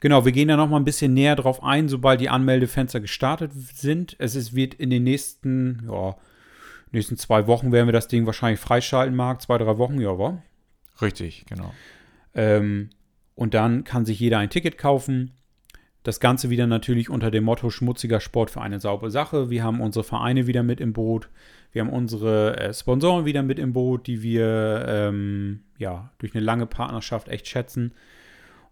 Genau, 0.00 0.24
wir 0.24 0.32
gehen 0.32 0.48
da 0.48 0.56
noch 0.56 0.68
mal 0.68 0.76
ein 0.76 0.84
bisschen 0.84 1.14
näher 1.14 1.36
drauf 1.36 1.62
ein, 1.62 1.88
sobald 1.88 2.20
die 2.20 2.28
Anmeldefenster 2.28 3.00
gestartet 3.00 3.52
sind. 3.52 4.14
Es 4.18 4.34
ist, 4.36 4.54
wird 4.54 4.74
in 4.74 4.90
den 4.90 5.04
nächsten, 5.04 5.88
ja, 5.90 6.16
nächsten 6.92 7.16
zwei 7.16 7.46
Wochen 7.46 7.72
werden 7.72 7.88
wir 7.88 7.92
das 7.92 8.08
Ding 8.08 8.24
wahrscheinlich 8.26 8.60
freischalten, 8.60 9.16
Marc. 9.16 9.42
Zwei, 9.42 9.58
drei 9.58 9.76
Wochen, 9.78 10.00
ja, 10.00 10.16
wa? 10.18 10.40
Richtig, 11.02 11.46
genau. 11.46 11.72
Ähm, 12.34 12.90
und 13.34 13.54
dann 13.54 13.84
kann 13.84 14.04
sich 14.04 14.20
jeder 14.20 14.38
ein 14.38 14.50
Ticket 14.50 14.78
kaufen. 14.78 15.32
Das 16.04 16.20
Ganze 16.20 16.48
wieder 16.48 16.66
natürlich 16.66 17.10
unter 17.10 17.30
dem 17.30 17.44
Motto 17.44 17.70
schmutziger 17.70 18.20
Sport 18.20 18.50
für 18.50 18.60
eine 18.60 18.80
saubere 18.80 19.10
Sache. 19.10 19.50
Wir 19.50 19.64
haben 19.64 19.80
unsere 19.80 20.04
Vereine 20.04 20.46
wieder 20.46 20.62
mit 20.62 20.80
im 20.80 20.92
Boot. 20.92 21.28
Wir 21.72 21.82
haben 21.82 21.90
unsere 21.90 22.56
äh, 22.56 22.72
Sponsoren 22.72 23.24
wieder 23.24 23.42
mit 23.42 23.58
im 23.58 23.72
Boot, 23.72 24.06
die 24.06 24.22
wir 24.22 24.84
ähm, 24.88 25.60
ja, 25.76 26.10
durch 26.18 26.34
eine 26.34 26.44
lange 26.44 26.66
Partnerschaft 26.66 27.28
echt 27.28 27.48
schätzen. 27.48 27.92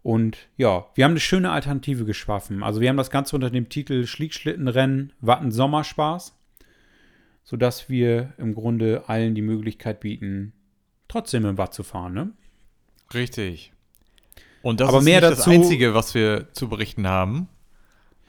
Und 0.06 0.38
ja, 0.56 0.86
wir 0.94 1.02
haben 1.04 1.10
eine 1.12 1.18
schöne 1.20 1.50
Alternative 1.50 2.04
geschaffen. 2.04 2.62
Also 2.62 2.80
wir 2.80 2.88
haben 2.88 2.96
das 2.96 3.10
Ganze 3.10 3.34
unter 3.34 3.50
dem 3.50 3.68
Titel 3.68 4.06
Schlickschlittenrennen 4.06 5.12
Watten 5.20 5.50
Sommerspaß, 5.50 6.32
sodass 7.42 7.88
wir 7.88 8.32
im 8.38 8.54
Grunde 8.54 9.02
allen 9.08 9.34
die 9.34 9.42
Möglichkeit 9.42 9.98
bieten, 9.98 10.52
trotzdem 11.08 11.44
im 11.44 11.58
Watt 11.58 11.75
zu 11.75 11.82
fahren. 11.82 12.14
Ne? 12.14 12.30
Richtig. 13.14 13.72
Und 14.62 14.78
das 14.78 14.90
Aber 14.90 14.98
ist 14.98 15.04
mehr 15.06 15.20
nicht 15.20 15.32
dazu- 15.32 15.36
das 15.38 15.48
Einzige, 15.48 15.92
was 15.94 16.14
wir 16.14 16.52
zu 16.52 16.68
berichten 16.68 17.08
haben. 17.08 17.48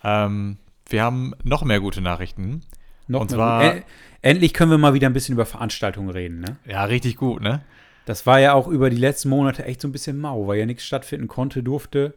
Ähm, 0.04 0.58
wir 0.90 1.04
haben 1.04 1.36
noch 1.44 1.64
mehr 1.64 1.80
gute 1.80 2.02
Nachrichten. 2.02 2.62
Noch 3.08 3.22
Und 3.22 3.30
mehr- 3.30 3.38
zwar- 3.38 3.76
endlich 4.24 4.56
können 4.56 4.72
wir 4.72 4.80
mal 4.80 4.96
wieder 4.96 5.06
ein 5.08 5.14
bisschen 5.14 5.34
über 5.34 5.46
Veranstaltungen 5.46 6.10
reden. 6.10 6.40
Ne? 6.40 6.58
Ja, 6.66 6.86
richtig 6.86 7.18
gut, 7.18 7.44
ne? 7.44 7.62
Das 8.08 8.26
war 8.26 8.40
ja 8.40 8.54
auch 8.54 8.70
über 8.70 8.90
die 8.90 8.96
letzten 8.96 9.28
Monate 9.28 9.66
echt 9.66 9.82
so 9.82 9.88
ein 9.90 9.92
bisschen 9.92 10.18
mau, 10.18 10.48
weil 10.48 10.58
ja 10.58 10.66
nichts 10.66 10.86
stattfinden 10.86 11.28
konnte, 11.28 11.62
durfte. 11.62 12.16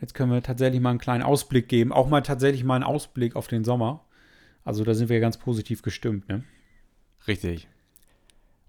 Jetzt 0.00 0.14
können 0.14 0.32
wir 0.32 0.42
tatsächlich 0.42 0.80
mal 0.80 0.88
einen 0.88 0.98
kleinen 0.98 1.22
Ausblick 1.22 1.68
geben, 1.68 1.92
auch 1.92 2.08
mal 2.08 2.22
tatsächlich 2.22 2.64
mal 2.64 2.76
einen 2.76 2.84
Ausblick 2.84 3.36
auf 3.36 3.46
den 3.46 3.62
Sommer. 3.62 4.06
Also 4.64 4.84
da 4.84 4.94
sind 4.94 5.10
wir 5.10 5.20
ganz 5.20 5.36
positiv 5.36 5.82
gestimmt, 5.82 6.30
ne? 6.30 6.44
Richtig. 7.28 7.68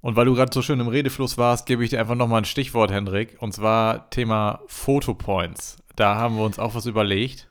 Und 0.02 0.18
weil 0.18 0.26
du 0.26 0.36
gerade 0.36 0.54
so 0.54 0.62
schön 0.62 0.82
im 0.82 0.90
Redefluss 0.90 1.38
warst, 1.38 1.66
gebe 1.66 1.82
ich 1.86 1.92
dir 1.92 2.00
einfach 2.02 2.16
nochmal 2.16 2.42
ein 2.42 2.46
Stichwort, 2.46 2.92
Hendrik. 2.92 3.38
Und 3.40 3.54
zwar 3.54 4.10
Thema 4.10 4.60
Fotopoints. 4.68 5.78
Da 5.96 6.16
haben 6.16 6.36
wir 6.36 6.44
uns 6.44 6.60
auch 6.60 6.76
was 6.76 6.86
überlegt. 6.88 7.48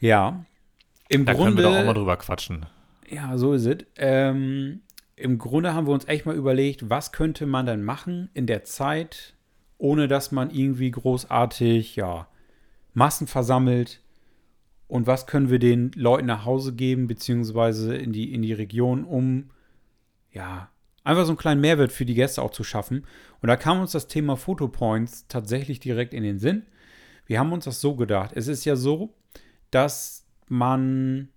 Ja. 0.00 0.44
Im 1.08 1.24
Da 1.24 1.34
Grunde, 1.34 1.54
können 1.54 1.56
wir 1.58 1.62
doch 1.64 1.80
auch 1.82 1.86
mal 1.86 1.94
drüber 1.94 2.16
quatschen. 2.16 2.66
ja, 3.08 3.38
so 3.38 3.52
ist 3.52 3.64
es. 3.66 3.78
Ähm, 3.96 4.80
Im 5.20 5.38
Grunde 5.38 5.74
haben 5.74 5.86
wir 5.86 5.94
uns 5.94 6.06
echt 6.06 6.26
mal 6.26 6.34
überlegt, 6.34 6.90
was 6.90 7.12
könnte 7.12 7.46
man 7.46 7.66
denn 7.66 7.82
machen 7.82 8.30
in 8.34 8.46
der 8.46 8.64
Zeit, 8.64 9.34
ohne 9.78 10.08
dass 10.08 10.32
man 10.32 10.50
irgendwie 10.50 10.90
großartig, 10.90 11.96
ja, 11.96 12.28
Massen 12.94 13.26
versammelt. 13.26 14.02
Und 14.86 15.06
was 15.06 15.26
können 15.26 15.50
wir 15.50 15.58
den 15.58 15.92
Leuten 15.94 16.26
nach 16.26 16.44
Hause 16.44 16.74
geben, 16.74 17.06
beziehungsweise 17.06 17.94
in 17.94 18.12
die, 18.12 18.32
in 18.32 18.42
die 18.42 18.54
Region, 18.54 19.04
um, 19.04 19.50
ja, 20.32 20.70
einfach 21.04 21.24
so 21.24 21.32
einen 21.32 21.38
kleinen 21.38 21.60
Mehrwert 21.60 21.92
für 21.92 22.06
die 22.06 22.14
Gäste 22.14 22.42
auch 22.42 22.50
zu 22.50 22.64
schaffen. 22.64 23.06
Und 23.40 23.48
da 23.48 23.56
kam 23.56 23.80
uns 23.80 23.92
das 23.92 24.08
Thema 24.08 24.36
Fotopoints 24.36 25.26
tatsächlich 25.28 25.80
direkt 25.80 26.14
in 26.14 26.22
den 26.22 26.38
Sinn. 26.38 26.64
Wir 27.26 27.38
haben 27.38 27.52
uns 27.52 27.66
das 27.66 27.80
so 27.80 27.96
gedacht. 27.96 28.32
Es 28.34 28.48
ist 28.48 28.64
ja 28.64 28.76
so, 28.76 29.14
dass 29.70 30.26
man 30.48 31.28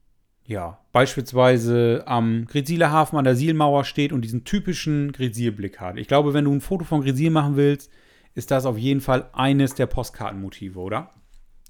ja 0.52 0.82
beispielsweise 0.92 2.04
am 2.06 2.46
Grisiler 2.46 2.92
Hafen 2.92 3.18
an 3.18 3.24
der 3.24 3.36
Sielmauer 3.36 3.84
steht 3.84 4.12
und 4.12 4.22
diesen 4.22 4.44
typischen 4.44 5.12
Grisilblick 5.12 5.80
hat. 5.80 5.98
Ich 5.98 6.08
glaube, 6.08 6.34
wenn 6.34 6.46
du 6.46 6.52
ein 6.52 6.62
Foto 6.62 6.84
von 6.84 7.02
Grisil 7.02 7.32
machen 7.32 7.56
willst, 7.56 7.92
ist 8.36 8.52
das 8.52 8.66
auf 8.66 8.78
jeden 8.78 9.02
Fall 9.02 9.30
eines 9.34 9.76
der 9.76 9.88
Postkartenmotive, 9.88 10.80
oder? 10.80 11.12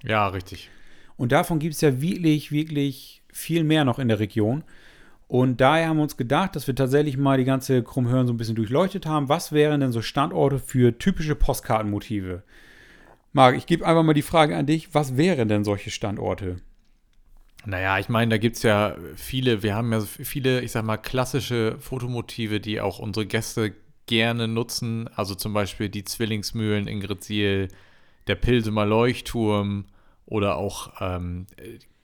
Ja, 0.04 0.28
richtig. 0.28 0.70
Und 1.18 1.32
davon 1.32 1.60
gibt 1.60 1.76
es 1.76 1.82
ja 1.82 2.02
wirklich, 2.02 2.52
wirklich 2.52 3.22
viel 3.32 3.64
mehr 3.64 3.86
noch 3.86 4.00
in 4.00 4.08
der 4.08 4.20
Region. 4.20 4.64
Und 5.28 5.62
daher 5.62 5.88
haben 5.88 5.98
wir 5.98 6.04
uns 6.04 6.18
gedacht, 6.18 6.56
dass 6.56 6.68
wir 6.68 6.76
tatsächlich 6.76 7.18
mal 7.18 7.38
die 7.38 7.46
ganze 7.46 7.84
Krummhörn 7.84 8.28
so 8.28 8.34
ein 8.34 8.38
bisschen 8.38 8.56
durchleuchtet 8.56 9.06
haben. 9.06 9.30
Was 9.30 9.52
wären 9.52 9.80
denn 9.80 9.92
so 9.92 10.02
Standorte 10.02 10.60
für 10.60 10.98
typische 10.98 11.36
Postkartenmotive? 11.36 12.44
Marc, 13.32 13.56
ich 13.56 13.66
gebe 13.66 13.88
einfach 13.88 14.04
mal 14.04 14.14
die 14.14 14.24
Frage 14.24 14.58
an 14.58 14.66
dich. 14.66 14.94
Was 14.94 15.16
wären 15.16 15.48
denn 15.48 15.64
solche 15.64 15.90
Standorte? 15.90 16.58
Naja, 17.66 18.00
ich 18.00 18.10
meine, 18.10 18.32
da 18.32 18.38
gibt 18.38 18.56
es 18.58 18.64
ja 18.64 18.96
viele, 19.16 19.62
wir 19.62 19.76
haben 19.76 19.92
ja 19.92 20.02
viele, 20.02 20.62
ich 20.62 20.72
sag 20.72 20.84
mal, 20.84 20.98
klassische 20.98 21.78
Fotomotive, 21.80 22.60
die 22.60 22.82
auch 22.82 23.00
unsere 23.00 23.28
Gäste 23.28 23.76
gerne 24.08 24.48
nutzen. 24.48 25.08
Also 25.16 25.36
zum 25.36 25.54
Beispiel 25.54 25.90
die 25.90 26.04
Zwillingsmühlen 26.04 26.88
in 26.88 27.02
Grezil, 27.02 27.68
der 28.28 28.36
Pilsumer 28.36 28.86
Leuchtturm 28.86 29.86
oder 30.26 30.58
auch 30.58 30.94
ähm, 31.02 31.46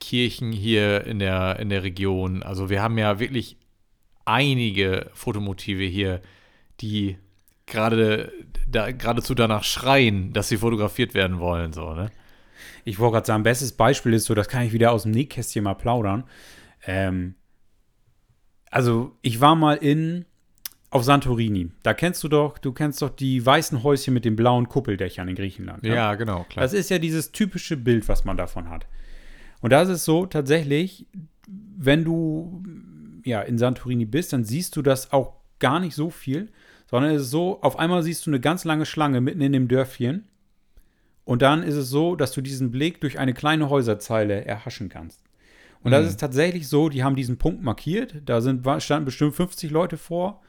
Kirchen 0.00 0.52
hier 0.52 1.04
in 1.06 1.18
der, 1.18 1.58
in 1.58 1.70
der 1.70 1.82
Region. 1.82 2.42
Also 2.42 2.70
wir 2.70 2.82
haben 2.82 2.98
ja 2.98 3.18
wirklich 3.18 3.56
einige 4.24 5.10
Fotomotive 5.14 5.84
hier, 5.84 6.20
die 6.80 7.18
gerade 7.66 8.32
da, 8.68 8.92
geradezu 8.92 9.34
danach 9.34 9.64
schreien, 9.64 10.32
dass 10.32 10.48
sie 10.48 10.58
fotografiert 10.58 11.14
werden 11.14 11.40
wollen. 11.40 11.72
So, 11.72 11.94
ne? 11.94 12.10
Ich 12.84 12.98
wollte 12.98 13.14
gerade 13.14 13.26
sagen, 13.26 13.42
bestes 13.42 13.72
Beispiel 13.72 14.14
ist 14.14 14.24
so, 14.24 14.34
das 14.34 14.48
kann 14.48 14.62
ich 14.62 14.72
wieder 14.72 14.92
aus 14.92 15.02
dem 15.02 15.12
Nähkästchen 15.12 15.64
mal 15.64 15.74
plaudern. 15.74 16.24
Ähm, 16.86 17.34
also, 18.70 19.16
ich 19.22 19.40
war 19.40 19.56
mal 19.56 19.74
in 19.74 20.24
auf 20.90 21.04
Santorini. 21.04 21.70
Da 21.82 21.92
kennst 21.92 22.24
du 22.24 22.28
doch, 22.28 22.58
du 22.58 22.72
kennst 22.72 23.02
doch 23.02 23.10
die 23.10 23.44
weißen 23.44 23.82
Häuschen 23.82 24.14
mit 24.14 24.24
den 24.24 24.36
blauen 24.36 24.68
Kuppeldächern 24.68 25.28
in 25.28 25.34
Griechenland. 25.34 25.82
ne? 25.82 25.94
Ja, 25.94 26.14
genau, 26.14 26.44
klar. 26.48 26.62
Das 26.62 26.72
ist 26.72 26.88
ja 26.88 26.98
dieses 26.98 27.32
typische 27.32 27.76
Bild, 27.76 28.08
was 28.08 28.24
man 28.24 28.36
davon 28.36 28.70
hat. 28.70 28.86
Und 29.60 29.70
da 29.70 29.82
ist 29.82 29.88
es 29.88 30.04
so, 30.04 30.24
tatsächlich, 30.24 31.06
wenn 31.46 32.04
du 32.04 32.62
ja 33.24 33.42
in 33.42 33.58
Santorini 33.58 34.06
bist, 34.06 34.32
dann 34.32 34.44
siehst 34.44 34.76
du 34.76 34.82
das 34.82 35.12
auch 35.12 35.34
gar 35.58 35.80
nicht 35.80 35.94
so 35.94 36.10
viel, 36.10 36.50
sondern 36.90 37.12
es 37.12 37.22
ist 37.22 37.30
so, 37.30 37.60
auf 37.60 37.78
einmal 37.78 38.02
siehst 38.02 38.24
du 38.26 38.30
eine 38.30 38.40
ganz 38.40 38.64
lange 38.64 38.86
Schlange 38.86 39.20
mitten 39.20 39.40
in 39.40 39.52
dem 39.52 39.68
Dörfchen. 39.68 40.24
Und 41.28 41.42
dann 41.42 41.62
ist 41.62 41.74
es 41.74 41.90
so, 41.90 42.16
dass 42.16 42.32
du 42.32 42.40
diesen 42.40 42.70
Blick 42.70 43.02
durch 43.02 43.18
eine 43.18 43.34
kleine 43.34 43.68
Häuserzeile 43.68 44.46
erhaschen 44.46 44.88
kannst. 44.88 45.20
Und 45.82 45.90
das 45.90 46.04
Mhm. 46.04 46.08
ist 46.08 46.20
tatsächlich 46.20 46.68
so, 46.68 46.88
die 46.88 47.04
haben 47.04 47.16
diesen 47.16 47.36
Punkt 47.36 47.62
markiert, 47.62 48.14
da 48.24 48.40
sind, 48.40 48.66
standen 48.78 49.04
bestimmt 49.04 49.34
50 49.34 49.70
Leute 49.70 49.98
vor. 49.98 50.40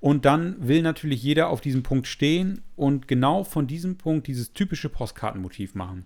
Und 0.00 0.24
dann 0.24 0.56
will 0.58 0.82
natürlich 0.82 1.22
jeder 1.22 1.50
auf 1.50 1.60
diesem 1.60 1.84
Punkt 1.84 2.08
stehen 2.08 2.62
und 2.74 3.06
genau 3.06 3.44
von 3.44 3.68
diesem 3.68 3.96
Punkt 3.96 4.26
dieses 4.26 4.52
typische 4.52 4.88
Postkartenmotiv 4.88 5.76
machen. 5.76 6.04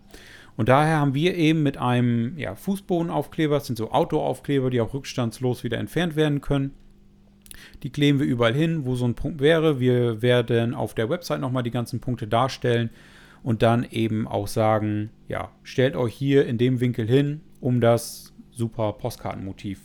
Und 0.59 0.69
daher 0.69 0.99
haben 0.99 1.15
wir 1.15 1.35
eben 1.35 1.63
mit 1.63 1.79
einem 1.79 2.37
ja, 2.37 2.55
Fußbodenaufkleber, 2.55 3.55
das 3.55 3.67
sind 3.67 3.79
so 3.79 3.93
Outdoor-Aufkleber, 3.93 4.69
die 4.69 4.83
auch 4.83 4.93
rückstandslos 4.93 5.65
wieder 5.65 5.79
entfernt 5.79 6.17
werden 6.17 6.43
können. 6.43 6.73
Die 7.83 7.89
kleben 7.89 8.21
wir 8.21 8.27
überall 8.27 8.53
hin, 8.53 8.85
wo 8.85 8.95
so 8.95 9.07
ein 9.07 9.15
Punkt 9.15 9.41
wäre. 9.41 9.81
Wir 9.81 10.21
werden 10.21 10.75
auf 10.75 10.93
der 10.93 11.09
Website 11.09 11.41
nochmal 11.41 11.63
die 11.63 11.71
ganzen 11.71 12.01
Punkte 12.01 12.29
darstellen 12.29 12.91
und 13.43 13.63
dann 13.63 13.85
eben 13.91 14.27
auch 14.29 14.49
sagen, 14.49 15.11
ja, 15.29 15.51
stellt 15.63 15.97
euch 15.97 16.15
hier 16.15 16.47
in 16.47 16.59
dem 16.59 16.81
Winkel 16.81 17.07
hin, 17.07 17.41
um 17.61 17.81
das 17.81 18.33
super 18.51 18.93
Postkartenmotiv 18.95 19.81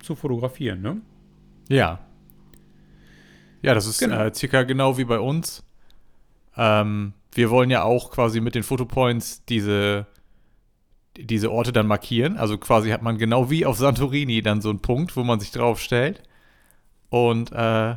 zu 0.00 0.14
fotografieren, 0.14 0.80
ne? 0.80 1.00
Ja. 1.68 2.00
Ja, 3.62 3.74
das 3.74 3.86
ist 3.86 3.98
Genau. 4.00 4.24
äh, 4.24 4.34
circa 4.34 4.62
genau 4.62 4.96
wie 4.96 5.04
bei 5.04 5.20
uns. 5.20 5.62
Ähm, 6.56 7.12
wir 7.32 7.50
wollen 7.50 7.70
ja 7.70 7.82
auch 7.84 8.10
quasi 8.10 8.40
mit 8.40 8.54
den 8.54 8.62
Fotopoints 8.62 9.44
diese, 9.44 10.06
diese 11.16 11.52
Orte 11.52 11.72
dann 11.72 11.86
markieren. 11.86 12.38
Also 12.38 12.56
quasi 12.58 12.90
hat 12.90 13.02
man 13.02 13.18
genau 13.18 13.50
wie 13.50 13.66
auf 13.66 13.76
Santorini 13.76 14.42
dann 14.42 14.60
so 14.62 14.70
einen 14.70 14.80
Punkt, 14.80 15.16
wo 15.16 15.22
man 15.24 15.38
sich 15.40 15.50
drauf 15.52 15.80
stellt 15.80 16.22
und 17.10 17.52
äh, 17.52 17.96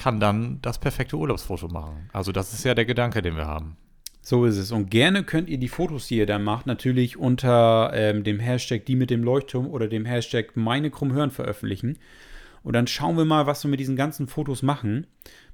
kann 0.00 0.18
dann 0.18 0.58
das 0.62 0.78
perfekte 0.78 1.16
Urlaubsfoto 1.16 1.68
machen. 1.68 2.08
Also 2.14 2.32
das 2.32 2.54
ist 2.54 2.64
ja 2.64 2.74
der 2.74 2.86
Gedanke, 2.86 3.20
den 3.20 3.36
wir 3.36 3.46
haben. 3.46 3.76
So 4.22 4.46
ist 4.46 4.56
es. 4.56 4.72
Und 4.72 4.90
gerne 4.90 5.24
könnt 5.24 5.50
ihr 5.50 5.58
die 5.58 5.68
Fotos, 5.68 6.06
die 6.08 6.16
ihr 6.16 6.26
dann 6.26 6.42
macht, 6.42 6.66
natürlich 6.66 7.18
unter 7.18 7.90
ähm, 7.94 8.24
dem 8.24 8.38
Hashtag 8.40 8.86
die 8.86 8.96
mit 8.96 9.10
dem 9.10 9.22
Leuchtturm 9.22 9.66
oder 9.66 9.88
dem 9.88 10.06
Hashtag 10.06 10.56
meine 10.56 10.90
Krummhören 10.90 11.30
veröffentlichen. 11.30 11.98
Und 12.62 12.74
dann 12.74 12.86
schauen 12.86 13.16
wir 13.18 13.26
mal, 13.26 13.46
was 13.46 13.62
wir 13.64 13.70
mit 13.70 13.80
diesen 13.80 13.96
ganzen 13.96 14.26
Fotos 14.26 14.62
machen. 14.62 15.06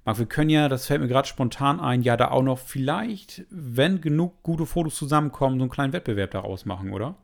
Marc, 0.04 0.18
wir 0.18 0.26
können 0.26 0.50
ja, 0.50 0.68
das 0.68 0.86
fällt 0.86 1.00
mir 1.00 1.08
gerade 1.08 1.26
spontan 1.26 1.80
ein, 1.80 2.02
ja 2.02 2.16
da 2.16 2.30
auch 2.30 2.42
noch 2.42 2.58
vielleicht, 2.58 3.44
wenn 3.50 4.00
genug 4.00 4.42
gute 4.44 4.66
Fotos 4.66 4.94
zusammenkommen, 4.94 5.58
so 5.58 5.64
einen 5.64 5.70
kleinen 5.70 5.92
Wettbewerb 5.92 6.30
daraus 6.30 6.64
machen, 6.66 6.92
oder? 6.92 7.16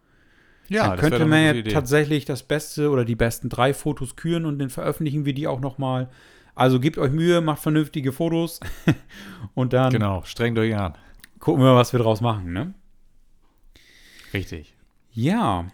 Ja, 0.68 0.88
dann 0.88 0.98
könnte 0.98 1.26
man 1.26 1.56
ja 1.56 1.62
tatsächlich 1.62 2.24
das 2.24 2.42
Beste 2.42 2.90
oder 2.90 3.04
die 3.04 3.16
besten 3.16 3.48
drei 3.48 3.74
Fotos 3.74 4.16
küren 4.16 4.46
und 4.46 4.58
dann 4.58 4.70
veröffentlichen 4.70 5.24
wir 5.24 5.34
die 5.34 5.46
auch 5.46 5.60
noch 5.60 5.78
mal. 5.78 6.08
Also 6.54 6.80
gebt 6.80 6.98
euch 6.98 7.10
Mühe, 7.12 7.40
macht 7.40 7.62
vernünftige 7.62 8.12
Fotos 8.12 8.60
und 9.54 9.72
dann 9.72 9.92
Genau, 9.92 10.22
strengt 10.24 10.58
euch 10.58 10.76
an. 10.76 10.94
gucken 11.38 11.62
wir, 11.62 11.74
was 11.74 11.92
wir 11.92 12.00
draus 12.00 12.20
machen, 12.20 12.52
ne? 12.52 12.74
Richtig. 14.34 14.74
Ja, 15.12 15.66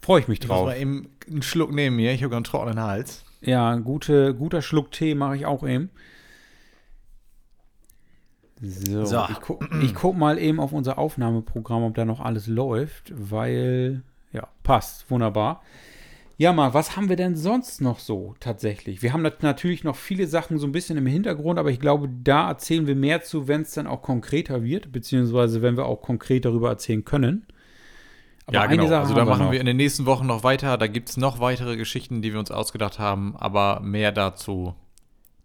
freue 0.00 0.20
ich 0.20 0.28
mich 0.28 0.40
Ich 0.40 0.48
muss 0.48 0.56
drauf. 0.56 0.66
mal 0.66 0.76
eben 0.76 1.10
einen 1.28 1.42
Schluck 1.42 1.72
nehmen 1.72 1.96
mir. 1.96 2.12
Ich 2.12 2.22
habe 2.22 2.34
einen 2.36 2.44
trockenen 2.44 2.80
Hals. 2.80 3.24
Ja, 3.40 3.74
gute, 3.76 4.34
guter 4.34 4.62
Schluck 4.62 4.92
Tee 4.92 5.14
mache 5.14 5.36
ich 5.36 5.46
auch 5.46 5.66
eben. 5.66 5.90
So, 8.60 9.04
So. 9.04 9.26
ich 9.30 9.40
gucke 9.40 9.68
ich 9.82 9.94
guck 9.94 10.16
mal 10.16 10.38
eben 10.38 10.60
auf 10.60 10.72
unser 10.72 10.96
Aufnahmeprogramm, 10.98 11.82
ob 11.82 11.94
da 11.94 12.04
noch 12.04 12.20
alles 12.20 12.46
läuft, 12.46 13.12
weil, 13.16 14.02
ja, 14.32 14.46
passt, 14.62 15.10
wunderbar. 15.10 15.62
Ja, 16.42 16.52
Marc, 16.52 16.74
was 16.74 16.96
haben 16.96 17.08
wir 17.08 17.14
denn 17.14 17.36
sonst 17.36 17.80
noch 17.80 18.00
so 18.00 18.34
tatsächlich? 18.40 19.00
Wir 19.00 19.12
haben 19.12 19.22
nat- 19.22 19.44
natürlich 19.44 19.84
noch 19.84 19.94
viele 19.94 20.26
Sachen 20.26 20.58
so 20.58 20.66
ein 20.66 20.72
bisschen 20.72 20.98
im 20.98 21.06
Hintergrund, 21.06 21.56
aber 21.56 21.70
ich 21.70 21.78
glaube, 21.78 22.08
da 22.08 22.48
erzählen 22.48 22.88
wir 22.88 22.96
mehr 22.96 23.22
zu, 23.22 23.46
wenn 23.46 23.62
es 23.62 23.70
dann 23.74 23.86
auch 23.86 24.02
konkreter 24.02 24.64
wird, 24.64 24.90
beziehungsweise 24.90 25.62
wenn 25.62 25.76
wir 25.76 25.86
auch 25.86 26.02
konkret 26.02 26.44
darüber 26.44 26.68
erzählen 26.70 27.04
können. 27.04 27.46
Aber 28.46 28.56
ja, 28.56 28.66
genau. 28.66 28.92
Also 28.92 29.14
da 29.14 29.24
machen 29.24 29.44
noch. 29.44 29.52
wir 29.52 29.60
in 29.60 29.66
den 29.66 29.76
nächsten 29.76 30.04
Wochen 30.04 30.26
noch 30.26 30.42
weiter. 30.42 30.76
Da 30.78 30.88
gibt 30.88 31.10
es 31.10 31.16
noch 31.16 31.38
weitere 31.38 31.76
Geschichten, 31.76 32.22
die 32.22 32.32
wir 32.32 32.40
uns 32.40 32.50
ausgedacht 32.50 32.98
haben, 32.98 33.36
aber 33.36 33.78
mehr 33.78 34.10
dazu 34.10 34.74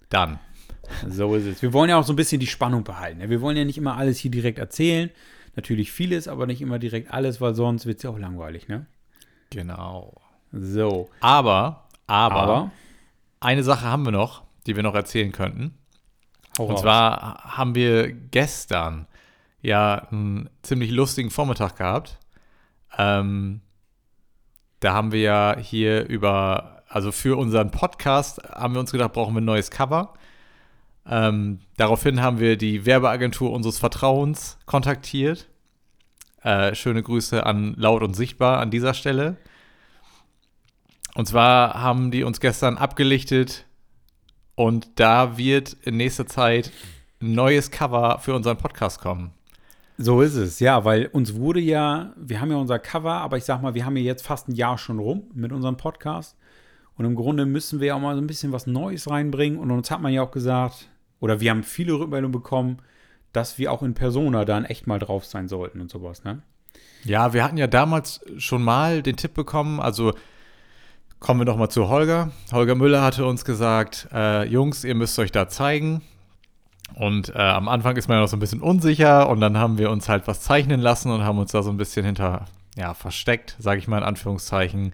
dann. 0.09 0.39
So 1.07 1.35
ist 1.35 1.45
es. 1.45 1.61
Wir 1.61 1.73
wollen 1.73 1.91
ja 1.91 1.99
auch 1.99 2.05
so 2.05 2.13
ein 2.13 2.15
bisschen 2.15 2.39
die 2.39 2.47
Spannung 2.47 2.83
behalten. 2.83 3.19
ne? 3.19 3.29
Wir 3.29 3.41
wollen 3.41 3.55
ja 3.55 3.65
nicht 3.65 3.77
immer 3.77 3.97
alles 3.97 4.17
hier 4.17 4.31
direkt 4.31 4.57
erzählen. 4.57 5.11
Natürlich 5.55 5.91
vieles, 5.91 6.27
aber 6.27 6.47
nicht 6.47 6.59
immer 6.63 6.79
direkt 6.79 7.11
alles, 7.13 7.39
weil 7.39 7.53
sonst 7.53 7.85
wird 7.85 7.97
es 7.97 8.03
ja 8.03 8.09
auch 8.09 8.17
langweilig, 8.17 8.67
ne? 8.67 8.87
Genau. 9.51 10.15
So. 10.51 11.09
Aber, 11.19 11.87
aber, 12.07 12.35
Aber, 12.35 12.71
eine 13.39 13.63
Sache 13.63 13.85
haben 13.85 14.05
wir 14.05 14.11
noch, 14.11 14.43
die 14.65 14.75
wir 14.75 14.83
noch 14.83 14.95
erzählen 14.95 15.31
könnten. 15.31 15.77
hau 16.57 16.65
Und 16.65 16.79
zwar 16.79 17.57
haben 17.57 17.75
wir 17.75 18.11
gestern 18.11 19.07
ja 19.61 20.07
einen 20.11 20.49
ziemlich 20.61 20.91
lustigen 20.91 21.29
Vormittag 21.29 21.77
gehabt. 21.77 22.17
Ähm, 22.97 23.61
da 24.79 24.93
haben 24.93 25.11
wir 25.11 25.21
ja 25.21 25.57
hier 25.59 26.07
über, 26.07 26.83
also 26.87 27.11
für 27.11 27.37
unseren 27.37 27.71
Podcast 27.71 28.41
haben 28.49 28.73
wir 28.73 28.79
uns 28.79 28.91
gedacht, 28.91 29.13
brauchen 29.13 29.33
wir 29.33 29.41
ein 29.41 29.45
neues 29.45 29.71
Cover. 29.71 30.13
Ähm, 31.09 31.59
daraufhin 31.77 32.21
haben 32.21 32.39
wir 32.39 32.57
die 32.57 32.85
Werbeagentur 32.85 33.51
unseres 33.51 33.79
Vertrauens 33.79 34.57
kontaktiert. 34.65 35.47
Äh, 36.41 36.75
schöne 36.75 37.01
Grüße 37.01 37.45
an 37.45 37.73
Laut 37.77 38.03
und 38.03 38.13
Sichtbar 38.13 38.59
an 38.59 38.71
dieser 38.71 38.93
Stelle. 38.93 39.37
Und 41.17 41.25
zwar 41.25 41.73
haben 41.73 42.11
die 42.11 42.21
uns 42.21 42.39
gestern 42.39 42.77
abgelichtet 42.77 43.65
und 44.53 44.99
da 44.99 45.35
wird 45.35 45.75
in 45.81 45.97
nächster 45.97 46.27
Zeit 46.27 46.71
ein 47.19 47.31
neues 47.31 47.71
Cover 47.71 48.19
für 48.19 48.35
unseren 48.35 48.57
Podcast 48.57 49.01
kommen. 49.01 49.31
So 49.97 50.21
ist 50.21 50.35
es, 50.35 50.59
ja, 50.59 50.85
weil 50.85 51.07
uns 51.07 51.33
wurde 51.33 51.59
ja, 51.59 52.13
wir 52.17 52.39
haben 52.39 52.51
ja 52.51 52.57
unser 52.57 52.77
Cover, 52.77 53.13
aber 53.13 53.35
ich 53.35 53.45
sag 53.45 53.63
mal, 53.63 53.73
wir 53.73 53.83
haben 53.83 53.97
ja 53.97 54.03
jetzt 54.03 54.27
fast 54.27 54.47
ein 54.47 54.53
Jahr 54.53 54.77
schon 54.77 54.99
rum 54.99 55.23
mit 55.33 55.51
unserem 55.51 55.75
Podcast. 55.75 56.37
Und 56.97 57.05
im 57.05 57.15
Grunde 57.15 57.47
müssen 57.47 57.79
wir 57.79 57.95
auch 57.95 57.99
mal 57.99 58.13
so 58.13 58.21
ein 58.21 58.27
bisschen 58.27 58.51
was 58.51 58.67
Neues 58.67 59.09
reinbringen. 59.09 59.57
Und 59.57 59.71
uns 59.71 59.89
hat 59.89 60.01
man 60.01 60.13
ja 60.13 60.21
auch 60.21 60.29
gesagt, 60.29 60.87
oder 61.19 61.39
wir 61.39 61.49
haben 61.49 61.63
viele 61.63 61.93
Rückmeldungen 61.93 62.31
bekommen, 62.31 62.77
dass 63.33 63.57
wir 63.57 63.71
auch 63.71 63.81
in 63.81 63.95
Persona 63.95 64.45
dann 64.45 64.65
echt 64.65 64.85
mal 64.85 64.99
drauf 64.99 65.25
sein 65.25 65.47
sollten 65.47 65.81
und 65.81 65.89
sowas, 65.89 66.23
ne? 66.23 66.43
Ja, 67.05 67.33
wir 67.33 67.43
hatten 67.43 67.57
ja 67.57 67.65
damals 67.65 68.23
schon 68.37 68.63
mal 68.63 69.01
den 69.01 69.17
Tipp 69.17 69.33
bekommen, 69.33 69.79
also 69.79 70.13
kommen 71.19 71.41
wir 71.41 71.45
noch 71.45 71.57
mal 71.57 71.69
zu 71.69 71.89
Holger. 71.89 72.31
Holger 72.51 72.75
Müller 72.75 73.01
hatte 73.01 73.25
uns 73.25 73.45
gesagt, 73.45 74.07
äh, 74.13 74.45
Jungs, 74.47 74.83
ihr 74.83 74.95
müsst 74.95 75.17
euch 75.19 75.31
da 75.31 75.47
zeigen. 75.47 76.01
Und 76.95 77.29
äh, 77.35 77.37
am 77.37 77.67
Anfang 77.67 77.95
ist 77.97 78.07
man 78.07 78.17
ja 78.17 78.21
noch 78.21 78.29
so 78.29 78.37
ein 78.37 78.39
bisschen 78.39 78.61
unsicher 78.61 79.29
und 79.29 79.41
dann 79.41 79.57
haben 79.57 79.77
wir 79.77 79.91
uns 79.91 80.09
halt 80.09 80.27
was 80.27 80.41
zeichnen 80.41 80.79
lassen 80.79 81.11
und 81.11 81.23
haben 81.23 81.37
uns 81.37 81.51
da 81.51 81.61
so 81.61 81.69
ein 81.69 81.77
bisschen 81.77 82.05
hinter, 82.05 82.45
ja, 82.75 82.93
versteckt, 82.93 83.55
sage 83.59 83.79
ich 83.79 83.87
mal 83.87 83.97
in 83.97 84.03
Anführungszeichen. 84.03 84.93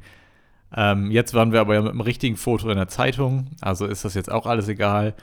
Ähm, 0.75 1.11
jetzt 1.11 1.33
waren 1.33 1.51
wir 1.51 1.61
aber 1.61 1.75
ja 1.75 1.81
mit 1.81 1.93
dem 1.93 2.01
richtigen 2.01 2.35
Foto 2.35 2.69
in 2.69 2.77
der 2.77 2.87
Zeitung, 2.87 3.47
also 3.61 3.85
ist 3.85 4.05
das 4.05 4.15
jetzt 4.15 4.31
auch 4.31 4.47
alles 4.47 4.67
egal. 4.67 5.13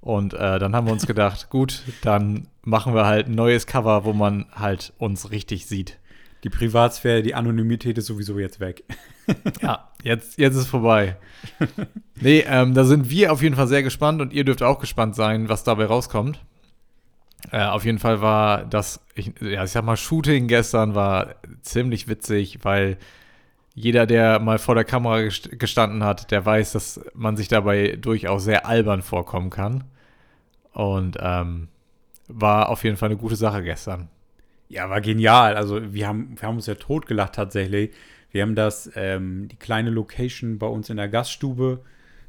Und 0.00 0.32
äh, 0.32 0.58
dann 0.58 0.74
haben 0.74 0.86
wir 0.86 0.92
uns 0.92 1.06
gedacht, 1.06 1.48
gut, 1.50 1.82
dann 2.02 2.46
machen 2.62 2.94
wir 2.94 3.06
halt 3.06 3.26
ein 3.26 3.34
neues 3.34 3.66
Cover, 3.66 4.04
wo 4.04 4.12
man 4.12 4.46
halt 4.54 4.92
uns 4.98 5.30
richtig 5.30 5.66
sieht. 5.66 5.98
Die 6.44 6.48
Privatsphäre, 6.50 7.22
die 7.22 7.34
Anonymität 7.34 7.98
ist 7.98 8.06
sowieso 8.06 8.38
jetzt 8.38 8.60
weg. 8.60 8.84
Ja, 9.62 9.90
jetzt, 10.02 10.38
jetzt 10.38 10.56
ist 10.56 10.66
vorbei. 10.66 11.16
nee, 12.20 12.42
ähm, 12.48 12.74
da 12.74 12.82
sind 12.82 13.10
wir 13.10 13.30
auf 13.32 13.42
jeden 13.42 13.54
Fall 13.54 13.68
sehr 13.68 13.84
gespannt 13.84 14.20
und 14.20 14.32
ihr 14.32 14.42
dürft 14.44 14.60
auch 14.60 14.80
gespannt 14.80 15.14
sein, 15.14 15.48
was 15.48 15.62
dabei 15.62 15.84
rauskommt. 15.84 16.40
Äh, 17.52 17.62
auf 17.64 17.84
jeden 17.84 18.00
Fall 18.00 18.20
war 18.20 18.64
das, 18.64 19.00
ich, 19.14 19.32
ja, 19.40 19.62
ich 19.62 19.70
sag 19.70 19.84
mal, 19.84 19.96
Shooting 19.96 20.48
gestern 20.48 20.96
war 20.96 21.36
ziemlich 21.62 22.08
witzig, 22.08 22.58
weil 22.64 22.96
jeder, 23.76 24.04
der 24.04 24.40
mal 24.40 24.58
vor 24.58 24.74
der 24.74 24.84
Kamera 24.84 25.18
gest- 25.18 25.56
gestanden 25.56 26.02
hat, 26.02 26.32
der 26.32 26.44
weiß, 26.44 26.72
dass 26.72 27.00
man 27.14 27.36
sich 27.36 27.46
dabei 27.46 27.96
durchaus 28.00 28.42
sehr 28.42 28.66
albern 28.66 29.02
vorkommen 29.02 29.50
kann. 29.50 29.84
Und 30.72 31.16
ähm, 31.20 31.68
war 32.26 32.68
auf 32.68 32.82
jeden 32.82 32.96
Fall 32.96 33.10
eine 33.10 33.16
gute 33.18 33.36
Sache 33.36 33.62
gestern. 33.62 34.08
Ja, 34.70 34.88
war 34.88 35.00
genial. 35.00 35.56
Also 35.56 35.92
wir 35.92 36.06
haben, 36.06 36.36
wir 36.40 36.48
haben 36.48 36.56
uns 36.56 36.66
ja 36.66 36.76
totgelacht 36.76 37.34
tatsächlich. 37.34 37.90
Wir 38.30 38.42
haben 38.42 38.54
das, 38.54 38.88
ähm, 38.94 39.48
die 39.48 39.56
kleine 39.56 39.90
Location 39.90 40.58
bei 40.58 40.68
uns 40.68 40.88
in 40.88 40.96
der 40.96 41.08
Gaststube 41.08 41.80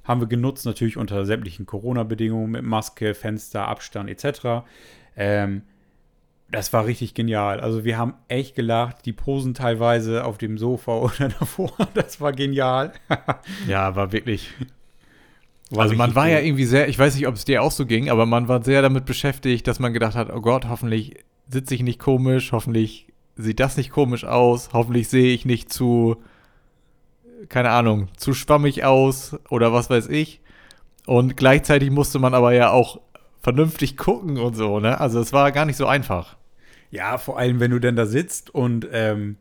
haben 0.03 0.19
wir 0.19 0.27
genutzt, 0.27 0.65
natürlich 0.65 0.97
unter 0.97 1.23
sämtlichen 1.25 1.67
Corona-Bedingungen 1.67 2.49
mit 2.49 2.63
Maske, 2.63 3.13
Fenster, 3.13 3.67
Abstand 3.67 4.09
etc. 4.09 4.65
Ähm, 5.15 5.61
das 6.49 6.73
war 6.73 6.87
richtig 6.87 7.13
genial. 7.13 7.59
Also 7.59 7.85
wir 7.85 7.99
haben 7.99 8.15
echt 8.27 8.55
gelacht. 8.55 9.05
Die 9.05 9.13
Posen 9.13 9.53
teilweise 9.53 10.25
auf 10.25 10.39
dem 10.39 10.57
Sofa 10.57 10.93
oder 10.97 11.29
davor, 11.29 11.71
das 11.93 12.19
war 12.19 12.31
genial. 12.33 12.93
Ja, 13.67 13.95
war 13.95 14.11
wirklich 14.11 14.51
War 15.69 15.83
also 15.83 15.95
man 15.95 16.15
war 16.15 16.27
ja 16.27 16.39
gut. 16.39 16.47
irgendwie 16.47 16.65
sehr, 16.65 16.89
ich 16.89 16.97
weiß 16.97 17.13
nicht, 17.13 17.27
ob 17.27 17.35
es 17.35 17.45
dir 17.45 17.61
auch 17.61 17.71
so 17.71 17.85
ging, 17.85 18.09
aber 18.09 18.25
man 18.25 18.47
war 18.47 18.63
sehr 18.63 18.81
damit 18.81 19.05
beschäftigt, 19.05 19.67
dass 19.67 19.77
man 19.79 19.93
gedacht 19.93 20.15
hat, 20.15 20.31
oh 20.31 20.41
Gott, 20.41 20.67
hoffentlich 20.67 21.23
sitze 21.51 21.75
ich 21.75 21.83
nicht 21.83 21.99
komisch, 21.99 22.51
hoffentlich 22.51 23.07
sieht 23.35 23.59
das 23.59 23.77
nicht 23.77 23.91
komisch 23.91 24.23
aus, 24.25 24.69
hoffentlich 24.73 25.09
sehe 25.09 25.33
ich 25.33 25.45
nicht 25.45 25.71
zu, 25.71 26.17
keine 27.49 27.71
Ahnung, 27.71 28.09
zu 28.17 28.33
schwammig 28.33 28.83
aus 28.83 29.37
oder 29.49 29.73
was 29.73 29.89
weiß 29.89 30.09
ich. 30.09 30.41
Und 31.05 31.37
gleichzeitig 31.37 31.89
musste 31.89 32.19
man 32.19 32.33
aber 32.33 32.53
ja 32.53 32.71
auch 32.71 33.01
vernünftig 33.41 33.97
gucken 33.97 34.37
und 34.37 34.55
so, 34.55 34.79
ne? 34.79 34.99
Also 34.99 35.19
es 35.19 35.33
war 35.33 35.51
gar 35.51 35.65
nicht 35.65 35.77
so 35.77 35.87
einfach. 35.87 36.37
Ja, 36.91 37.17
vor 37.17 37.37
allem, 37.39 37.59
wenn 37.59 37.71
du 37.71 37.79
denn 37.79 37.95
da 37.95 38.05
sitzt 38.05 38.53
und 38.53 38.87
ähm, 38.91 39.37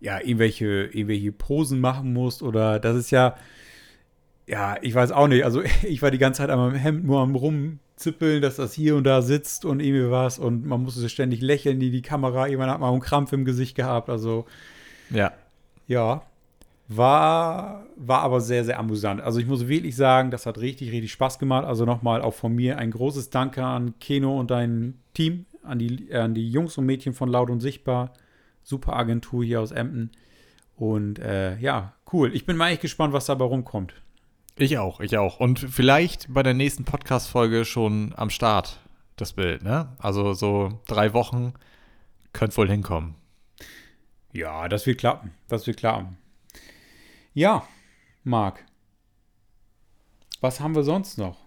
ja, 0.00 0.20
irgendwelche, 0.20 0.84
irgendwelche 0.92 1.32
Posen 1.32 1.80
machen 1.80 2.12
musst 2.12 2.42
oder 2.42 2.78
das 2.78 2.96
ist 2.96 3.10
ja, 3.10 3.36
ja, 4.46 4.76
ich 4.82 4.94
weiß 4.94 5.12
auch 5.12 5.28
nicht. 5.28 5.44
Also 5.44 5.62
ich 5.82 6.02
war 6.02 6.10
die 6.10 6.18
ganze 6.18 6.38
Zeit 6.38 6.50
an 6.50 6.58
meinem 6.58 6.74
Hemd 6.74 7.04
nur 7.04 7.20
am 7.20 7.32
rumzippeln, 8.02 8.42
dass 8.42 8.56
das 8.56 8.72
hier 8.72 8.96
und 8.96 9.04
da 9.04 9.22
sitzt 9.22 9.64
und 9.64 9.80
irgendwie 9.80 10.10
was 10.10 10.38
und 10.38 10.66
man 10.66 10.82
musste 10.82 11.08
ständig 11.08 11.40
lächeln, 11.40 11.80
die 11.80 11.90
die 11.90 12.02
Kamera, 12.02 12.46
irgendwann 12.46 12.70
hat 12.70 12.80
man 12.80 12.92
einen 12.92 13.00
Krampf 13.00 13.32
im 13.32 13.44
Gesicht 13.44 13.76
gehabt. 13.76 14.08
Also 14.08 14.46
Ja. 15.10 15.32
ja, 15.86 16.22
war, 16.88 17.86
war 17.96 18.20
aber 18.20 18.40
sehr, 18.40 18.64
sehr 18.64 18.78
amüsant. 18.78 19.20
Also 19.20 19.38
ich 19.40 19.46
muss 19.46 19.68
wirklich 19.68 19.96
sagen, 19.96 20.30
das 20.30 20.46
hat 20.46 20.58
richtig, 20.58 20.90
richtig 20.90 21.12
Spaß 21.12 21.38
gemacht. 21.38 21.64
Also 21.64 21.84
nochmal 21.84 22.22
auch 22.22 22.34
von 22.34 22.54
mir 22.54 22.78
ein 22.78 22.90
großes 22.90 23.30
Danke 23.30 23.64
an 23.64 23.94
Keno 23.98 24.38
und 24.38 24.50
dein 24.50 24.98
Team, 25.14 25.46
an 25.62 25.78
die, 25.78 26.12
an 26.12 26.34
die 26.34 26.50
Jungs 26.50 26.76
und 26.78 26.86
Mädchen 26.86 27.14
von 27.14 27.28
Laut 27.28 27.50
und 27.50 27.60
Sichtbar. 27.60 28.12
Super 28.62 28.94
Agentur 28.94 29.44
hier 29.44 29.60
aus 29.60 29.72
Emden. 29.72 30.10
Und 30.76 31.18
äh, 31.18 31.56
ja, 31.58 31.94
cool. 32.12 32.34
Ich 32.34 32.46
bin 32.46 32.56
mal 32.56 32.70
echt 32.70 32.82
gespannt, 32.82 33.12
was 33.12 33.26
dabei 33.26 33.44
rumkommt. 33.44 33.94
Ich 34.56 34.78
auch, 34.78 35.00
ich 35.00 35.16
auch. 35.16 35.40
Und 35.40 35.58
vielleicht 35.58 36.32
bei 36.32 36.42
der 36.42 36.54
nächsten 36.54 36.84
Podcast-Folge 36.84 37.64
schon 37.64 38.12
am 38.16 38.30
Start 38.30 38.80
das 39.16 39.32
Bild, 39.32 39.62
ne? 39.62 39.94
Also 39.98 40.34
so 40.34 40.80
drei 40.86 41.12
Wochen 41.14 41.54
könnte 42.32 42.56
wohl 42.56 42.68
hinkommen. 42.68 43.14
Ja, 44.32 44.68
das 44.68 44.86
wird 44.86 44.98
klappen. 44.98 45.32
Das 45.48 45.66
wird 45.66 45.78
klappen. 45.78 46.16
Ja, 47.34 47.66
Marc. 48.24 48.64
Was 50.40 50.60
haben 50.60 50.74
wir 50.74 50.82
sonst 50.82 51.18
noch? 51.18 51.38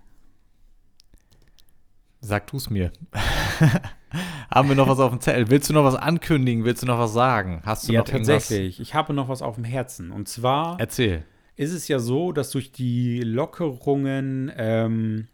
Sag 2.21 2.47
du's 2.47 2.69
mir. 2.69 2.91
Haben 4.49 4.69
wir 4.69 4.75
noch 4.75 4.87
was 4.87 4.99
auf 4.99 5.11
dem 5.11 5.19
Zettel? 5.19 5.49
Willst 5.49 5.69
du 5.69 5.73
noch 5.73 5.83
was 5.83 5.95
ankündigen? 5.95 6.63
Willst 6.63 6.81
du 6.81 6.87
noch 6.87 6.97
was 6.97 7.13
sagen? 7.13 7.61
Hast 7.65 7.87
du 7.87 7.93
Ja, 7.93 7.99
noch 7.99 8.07
tatsächlich. 8.07 8.79
Ich 8.79 8.93
habe 8.95 9.13
noch 9.13 9.27
was 9.27 9.41
auf 9.41 9.55
dem 9.55 9.63
Herzen. 9.63 10.11
Und 10.11 10.27
zwar 10.29 10.79
Erzähl. 10.79 11.25
Ist 11.55 11.71
es 11.71 11.87
ja 11.87 11.99
so, 11.99 12.31
dass 12.31 12.51
durch 12.51 12.71
die 12.71 13.21
Lockerungen 13.21 14.51
ähm, 14.57 15.27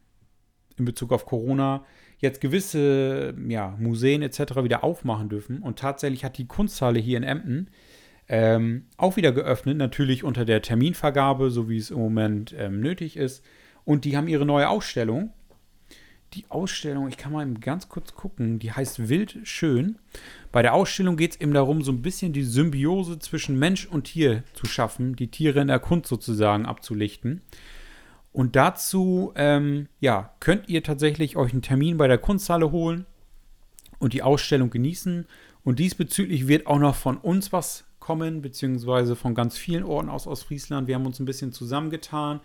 in 0.78 0.86
Bezug 0.86 1.12
auf 1.12 1.26
Corona 1.26 1.84
jetzt 2.18 2.42
gewisse 2.42 3.34
ja, 3.48 3.76
Museen 3.80 4.22
etc. 4.22 4.64
wieder 4.64 4.84
aufmachen 4.84 5.30
dürfen. 5.30 5.60
Und 5.60 5.80
tatsächlich 5.80 6.24
hat 6.24 6.38
die 6.38 6.48
Kunsthalle 6.48 7.00
hier 7.00 7.18
in 7.18 7.24
Emden 7.24 7.70
ähm, 8.30 8.86
auch 8.98 9.18
wieder 9.18 9.32
geöffnet, 9.32 9.78
natürlich 9.78 10.24
unter 10.24 10.46
der 10.46 10.62
Terminvergabe, 10.62 11.50
so 11.50 11.68
wie 11.68 11.78
es 11.78 11.92
im 11.92 11.98
Moment 11.98 12.56
ähm, 12.58 12.80
nötig 12.80 13.18
ist. 13.18 13.44
Und 13.84 14.06
die 14.06 14.16
haben 14.16 14.28
ihre 14.28 14.46
neue 14.46 14.70
Ausstellung. 14.70 15.34
Die 16.34 16.46
Ausstellung, 16.48 17.10
ich 17.10 17.18
kann 17.18 17.34
mal 17.34 17.46
ganz 17.56 17.90
kurz 17.90 18.16
gucken, 18.16 18.58
die 18.58 18.72
heißt 18.72 19.10
Wild 19.10 19.40
Schön. 19.44 19.98
Bei 20.54 20.62
der 20.62 20.74
Ausstellung 20.74 21.18
geht 21.18 21.32
es 21.32 21.42
eben 21.42 21.54
darum, 21.54 21.82
so 21.82 21.92
ein 21.92 22.02
bisschen 22.02 22.32
die 22.32 22.44
Symbiose 22.44 23.20
zwischen 23.20 23.60
Mensch 23.60 23.86
und 23.86 24.06
Tier 24.06 24.44
zu 24.54 24.66
schaffen, 24.66 25.18
die 25.18 25.28
Tiere 25.28 25.60
in 25.60 25.68
der 25.68 25.80
Kunst 25.80 26.08
sozusagen 26.08 26.66
abzulichten. 26.66 27.42
Und 28.32 28.56
dazu, 28.56 29.34
ähm, 29.36 29.88
ja, 30.00 30.34
könnt 30.40 30.70
ihr 30.70 30.84
tatsächlich 30.84 31.36
euch 31.36 31.52
einen 31.52 31.64
Termin 31.64 31.98
bei 31.98 32.08
der 32.08 32.18
Kunsthalle 32.18 32.72
holen 32.72 33.06
und 34.00 34.14
die 34.14 34.24
Ausstellung 34.24 34.70
genießen. 34.70 35.26
Und 35.66 35.80
diesbezüglich 35.80 36.48
wird 36.48 36.66
auch 36.66 36.80
noch 36.80 36.96
von 36.96 37.18
uns 37.18 37.52
was 37.52 37.84
kommen, 38.00 38.42
beziehungsweise 38.42 39.18
von 39.18 39.36
ganz 39.36 39.58
vielen 39.58 39.84
Orten 39.84 40.10
aus 40.10 40.28
Ostfriesland. 40.28 40.88
Wir 40.88 40.96
haben 40.96 41.06
uns 41.06 41.20
ein 41.20 41.26
bisschen 41.26 41.52
zusammengetan, 41.52 42.40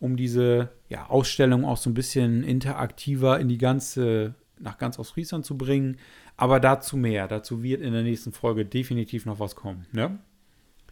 um 0.00 0.16
diese 0.16 0.70
ja, 0.88 1.06
Ausstellung 1.06 1.64
auch 1.64 1.76
so 1.76 1.90
ein 1.90 1.94
bisschen 1.94 2.42
interaktiver 2.42 3.40
in 3.40 3.48
die 3.48 3.58
ganze, 3.58 4.34
nach 4.58 4.78
ganz 4.78 4.98
Ostfriesland 4.98 5.44
zu 5.44 5.56
bringen. 5.56 5.98
Aber 6.36 6.60
dazu 6.60 6.96
mehr. 6.96 7.28
Dazu 7.28 7.62
wird 7.62 7.80
in 7.80 7.92
der 7.92 8.02
nächsten 8.02 8.32
Folge 8.32 8.64
definitiv 8.64 9.24
noch 9.24 9.40
was 9.40 9.54
kommen. 9.54 9.86
Ne? 9.92 10.18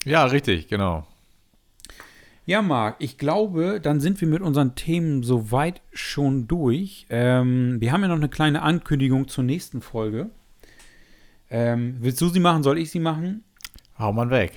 Ja, 0.05 0.25
richtig, 0.25 0.69
genau. 0.69 1.07
Ja, 2.45 2.61
Marc, 2.61 2.97
ich 2.99 3.19
glaube, 3.19 3.81
dann 3.81 4.01
sind 4.01 4.21
wir 4.21 4.27
mit 4.27 4.43
unseren 4.43 4.75
Themen 4.75 5.23
soweit 5.23 5.81
schon 5.93 6.49
durch. 6.49 7.07
Ähm, 7.09 7.81
wir 7.81 7.93
haben 7.93 8.03
ja 8.03 8.09
noch 8.09 8.17
eine 8.17 8.29
kleine 8.29 8.62
Ankündigung 8.62 9.29
zur 9.29 9.45
nächsten 9.45 9.81
Folge. 9.81 10.31
Ähm, 11.51 11.97
willst 12.01 12.21
du 12.21 12.29
sie 12.29 12.41
machen? 12.41 12.65
Soll 12.65 12.79
ich 12.79 12.91
sie 12.91 12.99
machen? 12.99 13.45
Hau 13.97 14.12
mal 14.12 14.31
weg. 14.31 14.55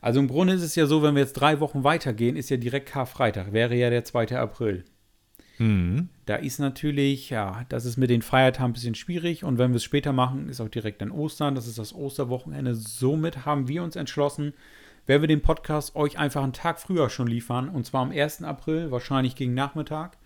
Also 0.00 0.20
im 0.20 0.28
Grunde 0.28 0.54
ist 0.54 0.62
es 0.62 0.74
ja 0.76 0.86
so, 0.86 1.02
wenn 1.02 1.14
wir 1.14 1.22
jetzt 1.22 1.34
drei 1.34 1.60
Wochen 1.60 1.84
weitergehen, 1.84 2.36
ist 2.36 2.50
ja 2.50 2.56
direkt 2.56 2.88
Karfreitag, 2.88 3.52
wäre 3.52 3.74
ja 3.74 3.90
der 3.90 4.04
2. 4.04 4.38
April. 4.38 4.84
Mhm. 5.58 6.08
Da 6.24 6.36
ist 6.36 6.58
natürlich, 6.58 7.28
ja, 7.28 7.66
das 7.68 7.84
ist 7.84 7.98
mit 7.98 8.08
den 8.08 8.22
Feiertagen 8.22 8.70
ein 8.70 8.72
bisschen 8.72 8.94
schwierig 8.94 9.44
und 9.44 9.58
wenn 9.58 9.72
wir 9.72 9.76
es 9.76 9.84
später 9.84 10.12
machen, 10.12 10.48
ist 10.48 10.60
auch 10.60 10.70
direkt 10.70 11.02
dann 11.02 11.10
Ostern, 11.10 11.54
das 11.54 11.66
ist 11.66 11.78
das 11.78 11.94
Osterwochenende. 11.94 12.74
Somit 12.74 13.44
haben 13.44 13.68
wir 13.68 13.82
uns 13.82 13.94
entschlossen, 13.94 14.54
werden 15.06 15.22
wir 15.22 15.28
den 15.28 15.42
Podcast 15.42 15.96
euch 15.96 16.18
einfach 16.18 16.42
einen 16.42 16.54
Tag 16.54 16.80
früher 16.80 17.10
schon 17.10 17.26
liefern 17.26 17.68
und 17.68 17.84
zwar 17.84 18.02
am 18.02 18.10
1. 18.10 18.42
April, 18.42 18.90
wahrscheinlich 18.90 19.36
gegen 19.36 19.52
Nachmittag. 19.52 20.16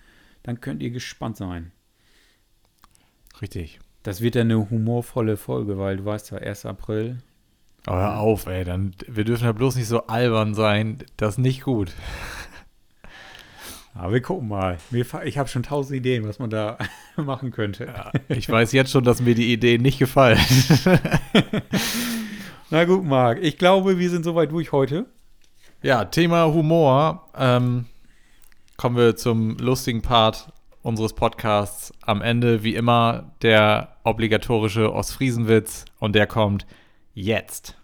Dann 0.44 0.60
könnt 0.60 0.82
ihr 0.82 0.90
gespannt 0.90 1.36
sein. 1.36 1.72
Richtig. 3.40 3.80
Das 4.04 4.20
wird 4.20 4.36
ja 4.36 4.42
eine 4.42 4.70
humorvolle 4.70 5.36
Folge, 5.36 5.78
weil 5.78 5.96
du 5.96 6.04
weißt 6.04 6.30
ja, 6.30 6.38
1. 6.38 6.66
April. 6.66 7.18
Oh, 7.86 7.92
hör 7.92 8.18
auf, 8.18 8.46
ey. 8.46 8.64
Dann, 8.64 8.94
wir 9.06 9.24
dürfen 9.24 9.44
ja 9.44 9.52
bloß 9.52 9.76
nicht 9.76 9.88
so 9.88 10.06
albern 10.06 10.54
sein. 10.54 10.98
Das 11.16 11.34
ist 11.34 11.38
nicht 11.38 11.62
gut. 11.62 11.92
Aber 13.94 14.12
wir 14.12 14.22
gucken 14.22 14.48
mal. 14.48 14.78
Ich 14.90 15.38
habe 15.38 15.48
schon 15.48 15.62
tausend 15.62 15.96
Ideen, 15.96 16.26
was 16.26 16.38
man 16.38 16.50
da 16.50 16.78
machen 17.16 17.52
könnte. 17.52 17.86
Ja, 17.86 18.12
ich 18.28 18.48
weiß 18.48 18.72
jetzt 18.72 18.90
schon, 18.90 19.04
dass 19.04 19.20
mir 19.20 19.34
die 19.34 19.52
Ideen 19.52 19.82
nicht 19.82 19.98
gefallen. 19.98 20.40
Na 22.70 22.84
gut, 22.86 23.04
Marc. 23.04 23.38
Ich 23.40 23.56
glaube, 23.58 23.98
wir 23.98 24.10
sind 24.10 24.24
soweit 24.24 24.50
durch 24.50 24.72
heute. 24.72 25.06
Ja, 25.82 26.06
Thema 26.06 26.46
Humor. 26.46 27.28
Ähm, 27.38 27.84
kommen 28.76 28.96
wir 28.96 29.14
zum 29.14 29.58
lustigen 29.58 30.02
Part 30.02 30.52
unseres 30.82 31.12
Podcasts. 31.12 31.92
Am 32.00 32.20
Ende, 32.20 32.64
wie 32.64 32.74
immer, 32.74 33.30
der 33.42 33.96
obligatorische 34.02 34.92
Ostfriesenwitz. 34.92 35.84
Und 36.00 36.16
der 36.16 36.26
kommt 36.26 36.66
jetzt. 37.14 37.76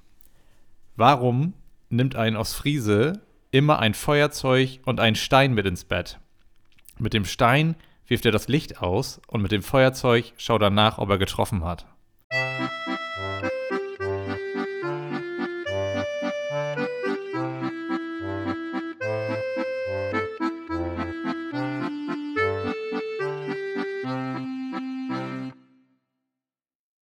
Warum 0.97 1.55
nimmt 1.89 2.17
ein 2.17 2.37
Ostfriese 2.37 3.23
immer 3.51 3.79
ein 3.81 3.95
Feuerzeug 3.95 4.81
und 4.85 5.01
einen 5.01 5.17
Stein 5.17 5.55
mit 5.55 5.67
ins 5.67 5.85
Bett. 5.85 6.21
Mit 6.99 7.15
dem 7.15 7.25
Stein 7.25 7.77
wirft 8.07 8.27
er 8.27 8.33
das 8.33 8.49
Licht 8.49 8.81
aus 8.81 9.21
und 9.27 9.43
mit 9.43 9.53
dem 9.53 9.63
Feuerzeug 9.63 10.33
schaut 10.37 10.63
er 10.63 10.71
nach, 10.71 10.99
ob 10.99 11.11
er 11.11 11.19
getroffen 11.19 11.65
hat. 11.65 11.87